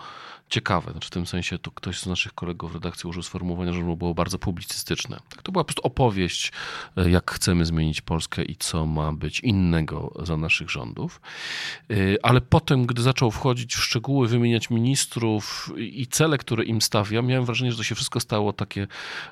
ciekawe. 0.50 0.92
Znaczy 0.92 1.08
w 1.08 1.12
tym 1.12 1.26
sensie 1.26 1.60
to 1.60 1.72
ktoś 1.72 2.00
z 2.00 2.06
naszych 2.06 2.34
kolegów 2.34 2.72
w 2.72 2.76
redakcji 2.76 3.10
użył 3.10 3.24
sformułowania, 3.24 3.74
że 3.74 3.82
było 3.82 4.14
bardzo 4.14 4.40
publicystyczne. 4.40 5.20
Tak, 5.30 5.42
to 5.42 5.52
była 5.52 5.64
po 5.64 5.68
prostu 5.68 5.82
opowieść, 5.82 6.52
e, 6.98 7.10
jak 7.10 7.32
chcemy 7.32 7.66
zmienić 7.66 8.02
Polskę 8.02 8.44
i 8.44 8.56
co 8.56 8.86
ma 8.86 9.12
być 9.12 9.40
innego 9.40 10.14
za 10.24 10.38
naszych 10.38 10.70
rządów. 10.70 11.22
E, 11.90 11.96
ale 12.24 12.42
potem, 12.42 12.86
gdy 12.86 13.02
zaczął 13.02 13.32
wchodzić 13.32 13.76
w 13.76 13.84
szczegóły, 13.84 14.28
wymieniać 14.28 14.70
ministrów 14.70 15.74
i 15.78 16.08
cele, 16.08 16.38
które 16.38 16.64
im 16.64 16.82
stawia, 16.82 17.22
miałem 17.22 17.46
wrażenie, 17.46 17.72
że 17.72 17.78
to 17.78 17.84
się 17.84 17.96
wszystko 17.96 18.20
stało 18.20 18.54
takie 18.54 18.88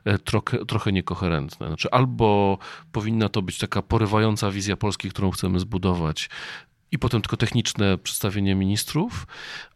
e, 0.05 0.17
trochę, 0.17 0.65
trochę 0.65 0.91
niekoherentne. 0.91 1.67
Znaczy 1.67 1.91
albo 1.91 2.57
powinna 2.91 3.29
to 3.29 3.41
być 3.41 3.57
taka 3.57 3.81
porywająca 3.81 4.51
wizja 4.51 4.77
Polski, 4.77 5.09
którą 5.09 5.31
chcemy 5.31 5.59
zbudować, 5.59 6.29
i 6.95 6.99
potem 6.99 7.21
tylko 7.21 7.37
techniczne 7.37 7.97
przedstawienie 7.97 8.55
ministrów, 8.55 9.27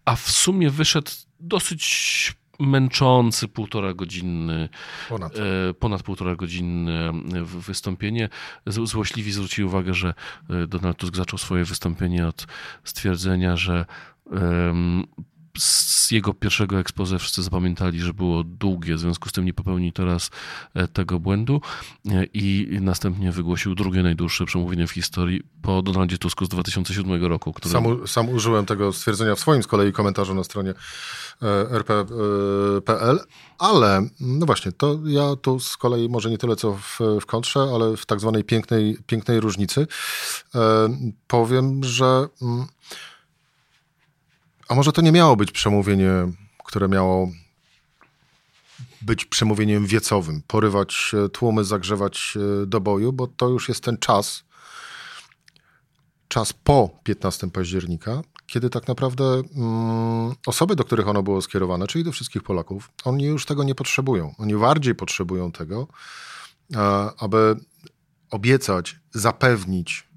a 0.06 0.16
w 0.16 0.32
sumie 0.32 0.70
wyszedł 0.70 1.12
dosyć 1.40 2.34
męczący 2.60 3.48
półtora 3.48 3.94
godzinny, 3.94 4.70
ponad, 5.10 5.34
e, 5.36 5.74
ponad 5.74 6.04
półtora 6.04 6.36
godzinne 6.36 7.12
wystąpienie. 7.46 8.30
Złośliwi 8.68 9.32
zwrócili 9.32 9.66
uwagę, 9.66 9.94
że 9.94 10.14
e, 10.50 10.68
Donald 10.68 10.98
Tusk 10.98 11.16
zaczął 11.16 11.40
swoje 11.40 11.66
wystąpienie 11.66 12.28
od 12.28 12.48
stwierdzenia, 12.84 13.58
że 13.58 13.86
z 15.58 16.12
jego 16.12 16.34
pierwszego 16.34 16.80
ekspoze 16.80 17.20
wszyscy 17.20 17.44
zapamiętali, 17.44 18.00
że 18.00 18.14
było 18.14 18.44
długie, 18.44 18.96
w 18.96 19.00
związku 19.00 19.30
z 19.30 19.32
tym 19.32 19.46
nie 19.46 19.54
popełni 19.54 19.94
teraz 19.94 20.30
e, 20.74 20.88
tego 20.88 21.20
błędu 21.20 21.62
e, 22.12 22.24
i 22.34 22.78
następnie 22.82 23.32
wygłosił 23.32 23.76
drugie 23.76 24.04
najdłuższe 24.04 24.46
przemówienie 24.46 24.88
w 24.88 24.92
historii 24.92 25.42
po 25.62 25.82
Donaldzie 25.82 26.18
Tusku 26.18 26.46
z 26.46 26.50
2007 26.50 27.26
roku. 27.26 27.54
Który... 27.54 27.74
Sam, 27.74 28.08
sam 28.08 28.30
użyłem 28.30 28.66
tego 28.66 28.94
stwierdzenia 28.94 29.36
w 29.36 29.40
swoim 29.40 29.64
z 29.64 29.68
kolei 29.68 29.94
komentarzu 29.94 30.34
na 30.34 30.44
stronie 30.44 30.74
e, 31.42 31.72
rp.pl, 31.72 33.20
ale 33.58 34.10
no 34.20 34.46
właśnie, 34.46 34.72
to 34.72 35.00
ja 35.06 35.36
tu 35.42 35.60
z 35.60 35.78
kolei 35.78 36.10
może 36.10 36.30
nie 36.30 36.38
tyle 36.38 36.56
co 36.56 36.74
w, 36.74 37.00
w 37.22 37.26
kontrze, 37.26 37.60
ale 37.60 37.98
w 37.98 38.06
tak 38.06 38.20
zwanej 38.20 38.44
pięknej, 38.44 38.98
pięknej 39.08 39.40
różnicy 39.40 39.88
powiem, 41.28 41.84
że 41.84 42.28
mm, 42.42 42.68
a 44.70 44.76
może 44.76 44.92
to 44.92 45.02
nie 45.02 45.12
miało 45.12 45.36
być 45.36 45.52
przemówienie, 45.52 46.12
które 46.66 46.88
miało 46.88 47.32
być 49.02 49.26
przemówieniem 49.26 49.86
wiecowym, 49.86 50.42
porywać 50.48 51.12
tłumy, 51.34 51.64
zagrzewać 51.64 52.38
do 52.68 52.82
boju, 52.82 53.14
bo 53.14 53.28
to 53.28 53.50
już 53.50 53.70
jest 53.70 53.84
ten 53.84 53.98
czas, 53.98 54.44
czas 56.28 56.54
po 56.54 56.90
15 57.04 57.50
października, 57.52 58.22
kiedy 58.48 58.70
tak 58.70 58.88
naprawdę 58.88 59.24
mm, 59.24 60.36
osoby, 60.46 60.76
do 60.76 60.84
których 60.84 61.08
ono 61.08 61.24
było 61.24 61.42
skierowane, 61.42 61.88
czyli 61.88 62.04
do 62.04 62.12
wszystkich 62.12 62.44
Polaków, 62.44 62.92
oni 63.06 63.24
już 63.24 63.46
tego 63.46 63.64
nie 63.64 63.76
potrzebują. 63.76 64.36
Oni 64.38 64.56
bardziej 64.56 64.96
potrzebują 64.96 65.52
tego, 65.52 65.88
aby 67.18 67.56
obiecać, 68.32 69.00
zapewnić, 69.12 70.08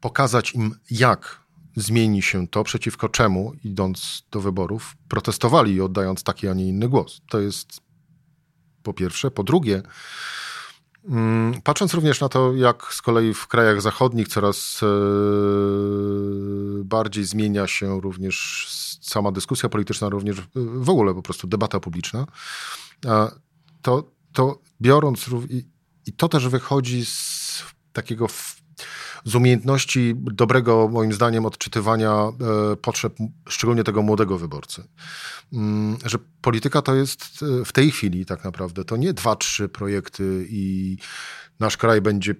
pokazać 0.00 0.54
im, 0.54 0.74
jak 0.90 1.43
zmieni 1.76 2.22
się 2.22 2.48
to, 2.48 2.64
przeciwko 2.64 3.08
czemu, 3.08 3.52
idąc 3.64 4.26
do 4.30 4.40
wyborów, 4.40 4.94
protestowali, 5.08 5.80
oddając 5.80 6.22
taki, 6.22 6.48
a 6.48 6.54
nie 6.54 6.68
inny 6.68 6.88
głos. 6.88 7.20
To 7.28 7.40
jest 7.40 7.80
po 8.82 8.94
pierwsze. 8.94 9.30
Po 9.30 9.44
drugie, 9.44 9.82
mm, 11.08 11.62
patrząc 11.62 11.94
również 11.94 12.20
na 12.20 12.28
to, 12.28 12.54
jak 12.54 12.94
z 12.94 13.02
kolei 13.02 13.34
w 13.34 13.46
krajach 13.46 13.82
zachodnich 13.82 14.28
coraz 14.28 14.80
e, 14.82 14.86
bardziej 16.84 17.24
zmienia 17.24 17.66
się 17.66 18.00
również 18.00 18.66
sama 19.00 19.32
dyskusja 19.32 19.68
polityczna, 19.68 20.08
również 20.08 20.36
w 20.54 20.90
ogóle 20.90 21.14
po 21.14 21.22
prostu 21.22 21.46
debata 21.46 21.80
publiczna, 21.80 22.26
to, 23.82 24.10
to 24.32 24.58
biorąc 24.80 25.26
i 26.06 26.12
to 26.12 26.28
też 26.28 26.48
wychodzi 26.48 27.06
z 27.06 27.62
takiego 27.92 28.28
z 29.24 29.34
umiejętności 29.34 30.14
dobrego, 30.16 30.88
moim 30.88 31.12
zdaniem, 31.12 31.46
odczytywania 31.46 32.12
e, 32.12 32.76
potrzeb, 32.76 33.16
szczególnie 33.48 33.84
tego 33.84 34.02
młodego 34.02 34.38
wyborcy. 34.38 34.84
Mm, 35.52 35.96
że 36.04 36.18
polityka 36.40 36.82
to 36.82 36.94
jest 36.94 37.40
e, 37.42 37.64
w 37.64 37.72
tej 37.72 37.90
chwili 37.90 38.26
tak 38.26 38.44
naprawdę, 38.44 38.84
to 38.84 38.96
nie 38.96 39.12
dwa, 39.12 39.36
trzy 39.36 39.68
projekty 39.68 40.46
i 40.48 40.96
nasz 41.60 41.76
kraj 41.76 42.00
będzie 42.00 42.34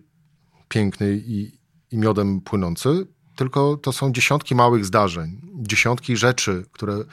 piękny 0.68 1.23
i, 1.27 1.59
i 1.90 1.99
miodem 1.99 2.40
płynący, 2.40 3.07
tylko 3.37 3.77
to 3.77 3.92
są 3.92 4.12
dziesiątki 4.12 4.55
małych 4.55 4.85
zdarzeń, 4.85 5.40
dziesiątki 5.55 6.16
rzeczy, 6.16 6.64
które 6.73 6.94
e, 6.94 7.05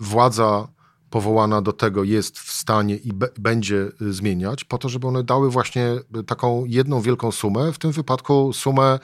władza 0.00 0.68
powołana 1.14 1.62
do 1.62 1.72
tego 1.72 2.04
jest 2.04 2.38
w 2.38 2.52
stanie 2.52 2.96
i 2.96 3.10
będzie 3.38 3.88
zmieniać, 4.00 4.64
po 4.64 4.78
to, 4.78 4.88
żeby 4.88 5.06
one 5.06 5.24
dały 5.24 5.50
właśnie 5.50 5.88
taką 6.26 6.64
jedną 6.64 7.00
wielką 7.00 7.32
sumę, 7.32 7.72
w 7.72 7.78
tym 7.78 7.92
wypadku 7.92 8.52
sumę 8.52 8.98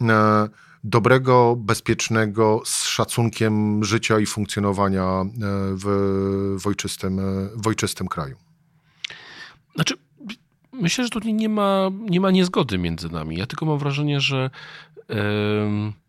e, 0.00 0.48
dobrego, 0.84 1.56
bezpiecznego, 1.58 2.62
z 2.64 2.84
szacunkiem 2.84 3.84
życia 3.84 4.18
i 4.18 4.26
funkcjonowania 4.26 5.02
e, 5.02 5.26
w, 5.74 5.84
w, 6.60 6.66
ojczystym, 6.66 7.18
e, 7.18 7.22
w 7.54 7.66
ojczystym 7.66 8.08
kraju. 8.08 8.36
Znaczy, 9.74 9.94
myślę, 10.72 11.04
że 11.04 11.10
tu 11.10 11.20
nie 11.20 11.48
ma, 11.48 11.90
nie 12.00 12.20
ma 12.20 12.30
niezgody 12.30 12.78
między 12.78 13.08
nami. 13.08 13.36
Ja 13.36 13.46
tylko 13.46 13.66
mam 13.66 13.78
wrażenie, 13.78 14.20
że. 14.20 14.50
Yy 15.08 16.07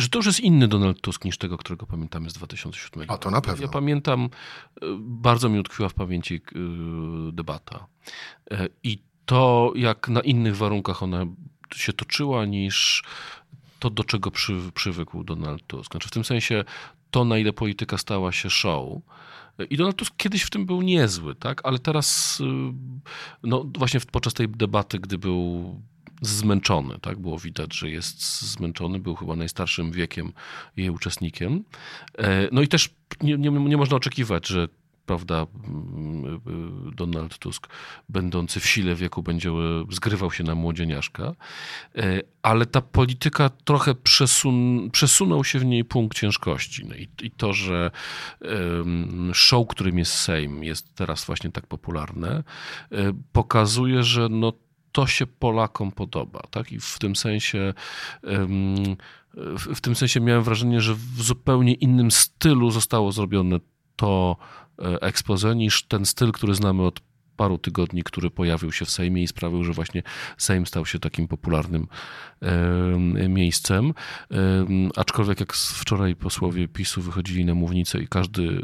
że 0.00 0.08
to 0.08 0.18
już 0.18 0.26
jest 0.26 0.40
inny 0.40 0.68
Donald 0.68 1.00
Tusk 1.00 1.24
niż 1.24 1.38
tego, 1.38 1.58
którego 1.58 1.86
pamiętamy 1.86 2.30
z 2.30 2.32
2007 2.32 3.00
roku. 3.00 3.14
A 3.14 3.18
to 3.18 3.30
na 3.30 3.40
pewno. 3.40 3.62
Ja 3.62 3.68
pamiętam, 3.68 4.24
e, 4.82 4.86
bardzo 4.98 5.48
mi 5.48 5.58
utkwiła 5.58 5.88
w 5.88 5.94
pamięci 5.94 6.34
e, 6.34 6.40
debata. 7.32 7.86
E, 8.50 8.68
I 8.82 8.98
to, 9.26 9.72
jak 9.76 10.08
na 10.08 10.20
innych 10.20 10.56
warunkach 10.56 11.02
ona 11.02 11.26
się 11.74 11.92
toczyła, 11.92 12.44
niż 12.44 13.04
to, 13.78 13.90
do 13.90 14.04
czego 14.04 14.30
przy, 14.30 14.60
przywykł 14.74 15.24
Donald 15.24 15.66
Tusk. 15.66 15.92
Znaczy 15.92 16.08
w 16.08 16.12
tym 16.12 16.24
sensie 16.24 16.64
to, 17.10 17.24
na 17.24 17.38
ile 17.38 17.52
polityka 17.52 17.98
stała 17.98 18.32
się 18.32 18.50
show. 18.50 18.88
I 19.70 19.76
Donald 19.76 19.96
Tusk 19.96 20.14
kiedyś 20.16 20.42
w 20.42 20.50
tym 20.50 20.66
był 20.66 20.82
niezły, 20.82 21.34
tak? 21.34 21.60
ale 21.64 21.78
teraz, 21.78 22.38
no 23.42 23.64
właśnie 23.78 24.00
podczas 24.12 24.34
tej 24.34 24.48
debaty, 24.48 24.98
gdy 24.98 25.18
był 25.18 25.74
zmęczony, 26.20 26.98
tak? 26.98 27.18
Było 27.18 27.38
widać, 27.38 27.74
że 27.74 27.90
jest 27.90 28.42
zmęczony, 28.42 28.98
był 28.98 29.14
chyba 29.14 29.36
najstarszym 29.36 29.92
wiekiem 29.92 30.32
jej 30.76 30.90
uczestnikiem. 30.90 31.64
E, 32.18 32.48
no 32.52 32.62
i 32.62 32.68
też 32.68 32.90
nie, 33.22 33.38
nie, 33.38 33.50
nie 33.50 33.76
można 33.76 33.96
oczekiwać, 33.96 34.46
że 34.46 34.68
prawda, 35.06 35.46
Donald 36.96 37.38
Tusk, 37.38 37.68
będący 38.08 38.60
w 38.60 38.66
sile 38.66 38.94
wieku, 38.94 39.22
będzie 39.22 39.50
zgrywał 39.90 40.30
się 40.30 40.44
na 40.44 40.54
młodzieniaszka, 40.54 41.34
ale 42.42 42.66
ta 42.66 42.80
polityka 42.80 43.50
trochę 43.64 43.94
przesun 43.94 44.90
przesunął 44.90 45.44
się 45.44 45.58
w 45.58 45.64
niej 45.64 45.84
punkt 45.84 46.18
ciężkości. 46.18 46.86
No 46.86 46.94
i, 46.94 47.08
i 47.22 47.30
to, 47.30 47.52
że 47.52 47.90
show, 49.32 49.68
którym 49.68 49.98
jest 49.98 50.12
Sejm, 50.12 50.64
jest 50.64 50.94
teraz 50.94 51.24
właśnie 51.24 51.50
tak 51.50 51.66
popularne, 51.66 52.42
pokazuje, 53.32 54.02
że 54.02 54.28
no 54.28 54.52
to 54.92 55.06
się 55.06 55.26
Polakom 55.26 55.92
podoba. 55.92 56.42
Tak? 56.50 56.72
I 56.72 56.80
w 56.80 56.98
tym 56.98 57.16
sensie 57.16 57.74
w 59.74 59.80
tym 59.80 59.94
sensie 59.94 60.20
miałem 60.20 60.42
wrażenie, 60.42 60.80
że 60.80 60.94
w 60.94 61.22
zupełnie 61.22 61.74
innym 61.74 62.10
stylu 62.10 62.70
zostało 62.70 63.12
zrobione 63.12 63.58
to 63.96 64.36
e, 64.78 65.00
expose 65.02 65.56
niż 65.56 65.82
ten 65.82 66.06
styl, 66.06 66.32
który 66.32 66.54
znamy 66.54 66.82
od 66.82 67.00
paru 67.36 67.58
tygodni, 67.58 68.02
który 68.02 68.30
pojawił 68.30 68.72
się 68.72 68.84
w 68.84 68.90
Sejmie 68.90 69.22
i 69.22 69.28
sprawił, 69.28 69.64
że 69.64 69.72
właśnie 69.72 70.02
Sejm 70.38 70.66
stał 70.66 70.86
się 70.86 70.98
takim 70.98 71.28
popularnym 71.28 71.86
miejscem. 73.28 73.94
Aczkolwiek 74.96 75.40
jak 75.40 75.52
wczoraj 75.52 76.16
posłowie 76.16 76.68
PiSu 76.68 77.02
wychodzili 77.02 77.44
na 77.44 77.54
mównicę 77.54 77.98
i 77.98 78.08
każdy 78.08 78.62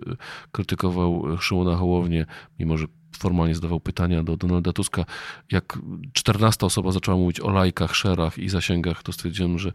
krytykował 0.52 1.38
Szymona 1.40 1.76
Hołownię, 1.76 2.26
mimo 2.58 2.78
że 2.78 2.86
formalnie 3.16 3.54
zadawał 3.54 3.80
pytania 3.80 4.22
do 4.22 4.36
Donalda 4.36 4.72
Tuska. 4.72 5.04
Jak 5.52 5.78
czternasta 6.12 6.66
osoba 6.66 6.92
zaczęła 6.92 7.16
mówić 7.16 7.40
o 7.40 7.50
lajkach, 7.50 7.96
szerach 7.96 8.38
i 8.38 8.48
zasięgach, 8.48 9.02
to 9.02 9.12
stwierdziłem, 9.12 9.58
że 9.58 9.72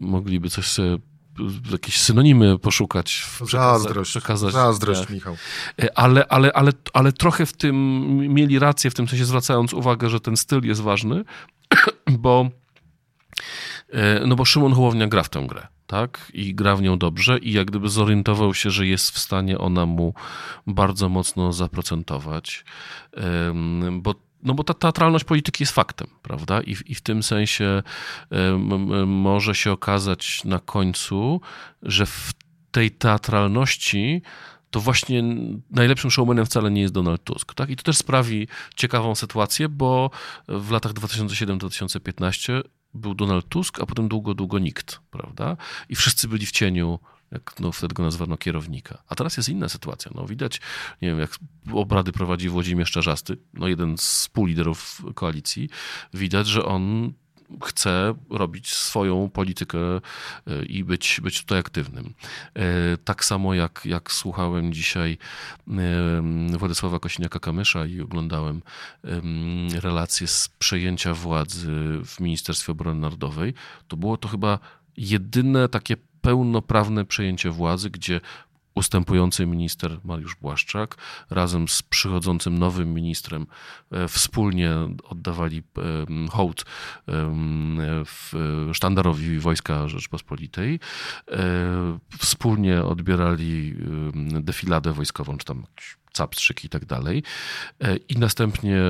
mogliby 0.00 0.50
coś 0.50 0.66
sobie 0.66 0.98
jakieś 1.72 2.00
synonimy 2.00 2.58
poszukać. 2.58 3.26
Zazdrość, 3.50 4.10
przekazać, 4.10 4.52
zazdrość 4.52 5.08
Michał. 5.10 5.36
E, 5.82 5.98
ale, 5.98 6.26
ale, 6.28 6.52
ale, 6.52 6.72
ale 6.92 7.12
trochę 7.12 7.46
w 7.46 7.52
tym 7.52 8.06
mieli 8.34 8.58
rację, 8.58 8.90
w 8.90 8.94
tym 8.94 9.08
sensie 9.08 9.24
zwracając 9.24 9.72
uwagę, 9.72 10.10
że 10.10 10.20
ten 10.20 10.36
styl 10.36 10.60
jest 10.64 10.80
ważny, 10.80 11.24
bo, 12.18 12.48
e, 13.92 14.26
no 14.26 14.36
bo 14.36 14.44
Szymon 14.44 14.72
Hołownia 14.72 15.06
gra 15.06 15.22
w 15.22 15.28
tę 15.28 15.46
grę 15.48 15.66
tak? 15.88 16.30
I 16.34 16.54
gra 16.54 16.76
w 16.76 16.82
nią 16.82 16.98
dobrze 16.98 17.38
i 17.38 17.52
jak 17.52 17.66
gdyby 17.66 17.88
zorientował 17.88 18.54
się, 18.54 18.70
że 18.70 18.86
jest 18.86 19.10
w 19.10 19.18
stanie 19.18 19.58
ona 19.58 19.86
mu 19.86 20.14
bardzo 20.66 21.08
mocno 21.08 21.52
zaprocentować, 21.52 22.64
bo 23.92 24.14
no 24.42 24.54
bo 24.54 24.64
ta 24.64 24.74
teatralność 24.74 25.24
polityki 25.24 25.62
jest 25.62 25.72
faktem, 25.72 26.06
prawda? 26.22 26.60
I 26.60 26.74
w, 26.74 26.90
i 26.90 26.94
w 26.94 27.00
tym 27.00 27.22
sensie 27.22 27.82
może 29.06 29.54
się 29.54 29.72
okazać 29.72 30.44
na 30.44 30.58
końcu, 30.58 31.40
że 31.82 32.06
w 32.06 32.32
tej 32.70 32.90
teatralności 32.90 34.22
to 34.70 34.80
właśnie 34.80 35.22
najlepszym 35.70 36.10
showmanem 36.10 36.46
wcale 36.46 36.70
nie 36.70 36.80
jest 36.80 36.94
Donald 36.94 37.24
Tusk. 37.24 37.54
Tak? 37.54 37.70
I 37.70 37.76
to 37.76 37.82
też 37.82 37.96
sprawi 37.96 38.48
ciekawą 38.76 39.14
sytuację, 39.14 39.68
bo 39.68 40.10
w 40.48 40.70
latach 40.70 40.92
2007-2015 40.92 42.62
był 42.94 43.14
Donald 43.14 43.48
Tusk, 43.48 43.80
a 43.80 43.86
potem 43.86 44.08
długo, 44.08 44.34
długo 44.34 44.58
nikt, 44.58 45.00
prawda? 45.10 45.56
I 45.88 45.96
wszyscy 45.96 46.28
byli 46.28 46.46
w 46.46 46.50
cieniu 46.50 46.98
jak 47.32 47.60
no, 47.60 47.72
wtedy 47.72 47.94
go 47.94 48.02
nazwano 48.02 48.36
kierownika. 48.36 49.02
A 49.08 49.14
teraz 49.14 49.36
jest 49.36 49.48
inna 49.48 49.68
sytuacja. 49.68 50.10
No, 50.14 50.26
widać, 50.26 50.60
nie 51.02 51.08
wiem, 51.08 51.18
jak 51.18 51.38
obrady 51.72 52.12
prowadzi 52.12 52.48
Włodzimierz 52.48 52.90
Czarzasty, 52.90 53.36
no, 53.54 53.68
jeden 53.68 53.98
z 53.98 54.02
współliderów 54.02 55.02
koalicji, 55.14 55.68
widać, 56.14 56.46
że 56.46 56.64
on 56.64 57.12
chce 57.64 58.14
robić 58.30 58.72
swoją 58.72 59.30
politykę 59.30 59.78
e, 59.78 60.00
i 60.64 60.84
być, 60.84 61.20
być 61.22 61.40
tutaj 61.40 61.58
aktywnym. 61.58 62.14
E, 62.54 62.62
tak 63.04 63.24
samo 63.24 63.54
jak, 63.54 63.82
jak 63.84 64.12
słuchałem 64.12 64.72
dzisiaj 64.72 65.18
Władysława 66.58 66.96
Kosiniaka-Kamysza 66.96 67.90
i 67.90 68.00
oglądałem 68.00 68.62
relacje 69.80 70.26
z 70.26 70.48
przejęcia 70.58 71.14
władzy 71.14 71.72
w 72.04 72.20
Ministerstwie 72.20 72.72
Obrony 72.72 73.00
Narodowej, 73.00 73.54
to 73.88 73.96
było 73.96 74.16
to 74.16 74.28
chyba 74.28 74.58
jedyne 74.96 75.68
takie 75.68 75.96
pełnoprawne 76.20 77.04
przejęcie 77.04 77.50
władzy, 77.50 77.90
gdzie 77.90 78.20
ustępujący 78.78 79.46
minister 79.46 80.00
Mariusz 80.04 80.34
Błaszczak 80.34 80.96
razem 81.30 81.68
z 81.68 81.82
przychodzącym 81.82 82.58
nowym 82.58 82.94
ministrem 82.94 83.46
e, 83.90 84.08
wspólnie 84.08 84.72
oddawali 85.04 85.62
hołd 86.30 86.64
sztandarowi 88.72 89.38
Wojska 89.38 89.88
Rzeczpospolitej, 89.88 90.80
e, 91.28 91.98
wspólnie 92.18 92.84
odbierali 92.84 93.74
defiladę 94.40 94.92
wojskową, 94.92 95.36
czy 95.36 95.44
tam 95.44 95.64
capstrzyk 96.12 96.64
i 96.64 96.68
tak 96.68 96.84
dalej. 96.84 97.22
E, 97.80 97.96
I 97.96 98.18
następnie 98.18 98.80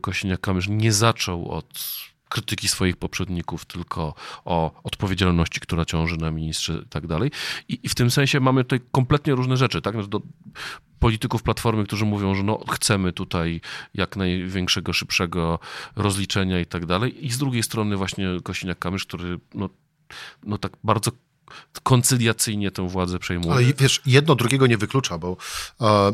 Kosiniak-Kamysz 0.00 0.68
nie 0.68 0.92
zaczął 0.92 1.50
od 1.50 2.11
krytyki 2.32 2.68
swoich 2.68 2.96
poprzedników, 2.96 3.64
tylko 3.64 4.14
o 4.44 4.82
odpowiedzialności, 4.84 5.60
która 5.60 5.84
ciąży 5.84 6.16
na 6.16 6.30
ministrze 6.30 6.82
i 6.86 6.88
tak 6.88 7.06
dalej. 7.06 7.30
I, 7.68 7.88
w 7.88 7.94
tym 7.94 8.10
sensie 8.10 8.40
mamy 8.40 8.64
tutaj 8.64 8.80
kompletnie 8.92 9.34
różne 9.34 9.56
rzeczy, 9.56 9.82
tak? 9.82 10.06
Do 10.06 10.20
polityków 10.98 11.42
Platformy, 11.42 11.84
którzy 11.84 12.04
mówią, 12.04 12.34
że 12.34 12.42
no, 12.42 12.64
chcemy 12.70 13.12
tutaj 13.12 13.60
jak 13.94 14.16
największego, 14.16 14.92
szybszego 14.92 15.58
rozliczenia 15.96 16.60
i 16.60 16.66
tak 16.66 16.86
dalej. 16.86 17.26
I 17.26 17.30
z 17.30 17.38
drugiej 17.38 17.62
strony 17.62 17.96
właśnie 17.96 18.28
Kosiniak-Kamysz, 18.42 19.06
który 19.06 19.38
no, 19.54 19.68
no 20.44 20.58
tak 20.58 20.72
bardzo 20.84 21.10
koncyliacyjnie 21.82 22.70
tę 22.70 22.88
władzę 22.88 23.18
przejmuje. 23.18 23.52
Ale 23.52 23.62
wiesz, 23.78 24.02
jedno 24.06 24.34
drugiego 24.34 24.66
nie 24.66 24.78
wyklucza, 24.78 25.18
bo 25.18 25.36
e, 25.80 26.12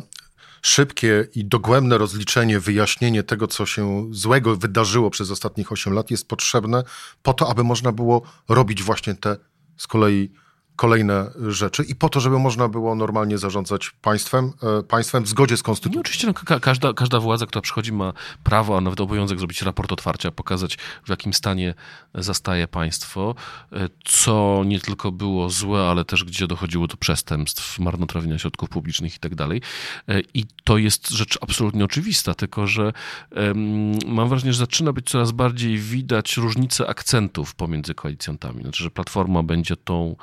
szybkie 0.62 1.28
i 1.34 1.44
dogłębne 1.44 1.98
rozliczenie, 1.98 2.60
wyjaśnienie 2.60 3.22
tego, 3.22 3.46
co 3.46 3.66
się 3.66 4.08
złego 4.10 4.56
wydarzyło 4.56 5.10
przez 5.10 5.30
ostatnich 5.30 5.72
8 5.72 5.92
lat, 5.92 6.10
jest 6.10 6.28
potrzebne 6.28 6.84
po 7.22 7.34
to, 7.34 7.50
aby 7.50 7.64
można 7.64 7.92
było 7.92 8.22
robić 8.48 8.82
właśnie 8.82 9.14
te 9.14 9.36
z 9.76 9.86
kolei 9.86 10.30
kolejne 10.78 11.30
rzeczy 11.48 11.82
i 11.82 11.94
po 11.94 12.08
to, 12.08 12.20
żeby 12.20 12.38
można 12.38 12.68
było 12.68 12.94
normalnie 12.94 13.38
zarządzać 13.38 13.90
państwem, 13.90 14.52
e, 14.78 14.82
państwem 14.82 15.24
w 15.24 15.28
zgodzie 15.28 15.56
z 15.56 15.62
konstytucją. 15.62 15.98
No, 15.98 16.00
oczywiście 16.00 16.26
no, 16.26 16.34
ka 16.34 16.60
każda, 16.60 16.92
każda 16.92 17.20
władza, 17.20 17.46
która 17.46 17.62
przychodzi 17.62 17.92
ma 17.92 18.12
prawo, 18.44 18.76
a 18.78 18.80
nawet 18.80 19.00
obowiązek 19.00 19.38
zrobić 19.38 19.62
raport 19.62 19.92
otwarcia, 19.92 20.30
pokazać 20.30 20.78
w 21.04 21.08
jakim 21.10 21.34
stanie 21.34 21.74
zastaje 22.14 22.68
państwo, 22.68 23.34
e, 23.72 23.88
co 24.04 24.62
nie 24.66 24.80
tylko 24.80 25.12
było 25.12 25.50
złe, 25.50 25.80
ale 25.80 26.04
też 26.04 26.24
gdzie 26.24 26.46
dochodziło 26.46 26.86
do 26.86 26.96
przestępstw, 26.96 27.78
marnotrawienia 27.78 28.38
środków 28.38 28.68
publicznych 28.68 29.16
i 29.16 29.18
tak 29.18 29.34
dalej. 29.34 29.62
E, 30.08 30.20
I 30.34 30.44
to 30.64 30.78
jest 30.78 31.10
rzecz 31.10 31.38
absolutnie 31.40 31.84
oczywista, 31.84 32.34
tylko 32.34 32.66
że 32.66 32.92
um, 33.36 33.98
mam 34.06 34.28
wrażenie, 34.28 34.52
że 34.52 34.58
zaczyna 34.58 34.92
być 34.92 35.10
coraz 35.10 35.32
bardziej 35.32 35.78
widać 35.78 36.36
różnice 36.36 36.86
akcentów 36.86 37.54
pomiędzy 37.54 37.94
koalicjantami. 37.94 38.62
Znaczy, 38.62 38.84
że 38.84 38.90
Platforma 38.90 39.42
będzie 39.42 39.76
tą 39.76 40.16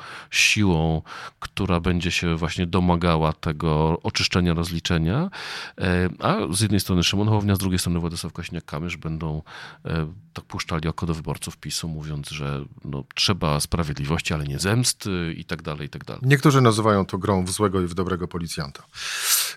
siłą, 0.46 1.02
która 1.40 1.80
będzie 1.80 2.12
się 2.12 2.36
właśnie 2.36 2.68
domagała 2.68 3.34
tego 3.34 4.00
oczyszczenia, 4.04 4.54
rozliczenia, 4.54 5.30
e, 5.78 6.10
a 6.20 6.36
z 6.54 6.62
jednej 6.62 6.80
strony 6.80 7.04
Szymon 7.04 7.28
Hołownia, 7.28 7.56
z 7.56 7.60
drugiej 7.60 7.80
strony 7.80 8.00
Władysław 8.00 8.34
Kośniak-Kamysz 8.34 8.98
będą 8.98 9.42
e, 9.86 10.08
tak 10.34 10.46
puszczali 10.46 10.88
oko 10.88 11.06
do 11.06 11.14
wyborców 11.14 11.58
PiSu, 11.58 11.88
mówiąc, 11.88 12.30
że 12.30 12.66
no, 12.86 13.04
trzeba 13.16 13.60
sprawiedliwości, 13.60 14.34
ale 14.34 14.44
nie 14.46 14.60
zemsty 14.60 15.34
i 15.38 15.46
tak 15.46 15.62
dalej, 15.62 15.88
i 15.88 15.90
tak 15.90 16.06
dalej. 16.06 16.22
Niektórzy 16.26 16.62
nazywają 16.62 17.06
to 17.06 17.18
grą 17.18 17.46
w 17.46 17.52
złego 17.52 17.82
i 17.82 17.88
w 17.88 17.94
dobrego 17.94 18.28
policjanta. 18.28 18.84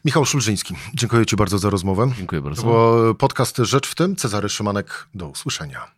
Michał 0.04 0.24
Szulżyński, 0.24 0.74
dziękuję 0.94 1.26
Ci 1.26 1.36
bardzo 1.36 1.58
za 1.58 1.70
rozmowę. 1.70 2.10
Dziękuję 2.16 2.42
bardzo. 2.42 2.62
To 2.62 3.14
podcast 3.18 3.56
Rzecz 3.56 3.88
w 3.88 3.94
tym. 3.94 4.16
Cezary 4.16 4.48
Szymanek, 4.48 5.08
do 5.14 5.28
usłyszenia. 5.28 5.97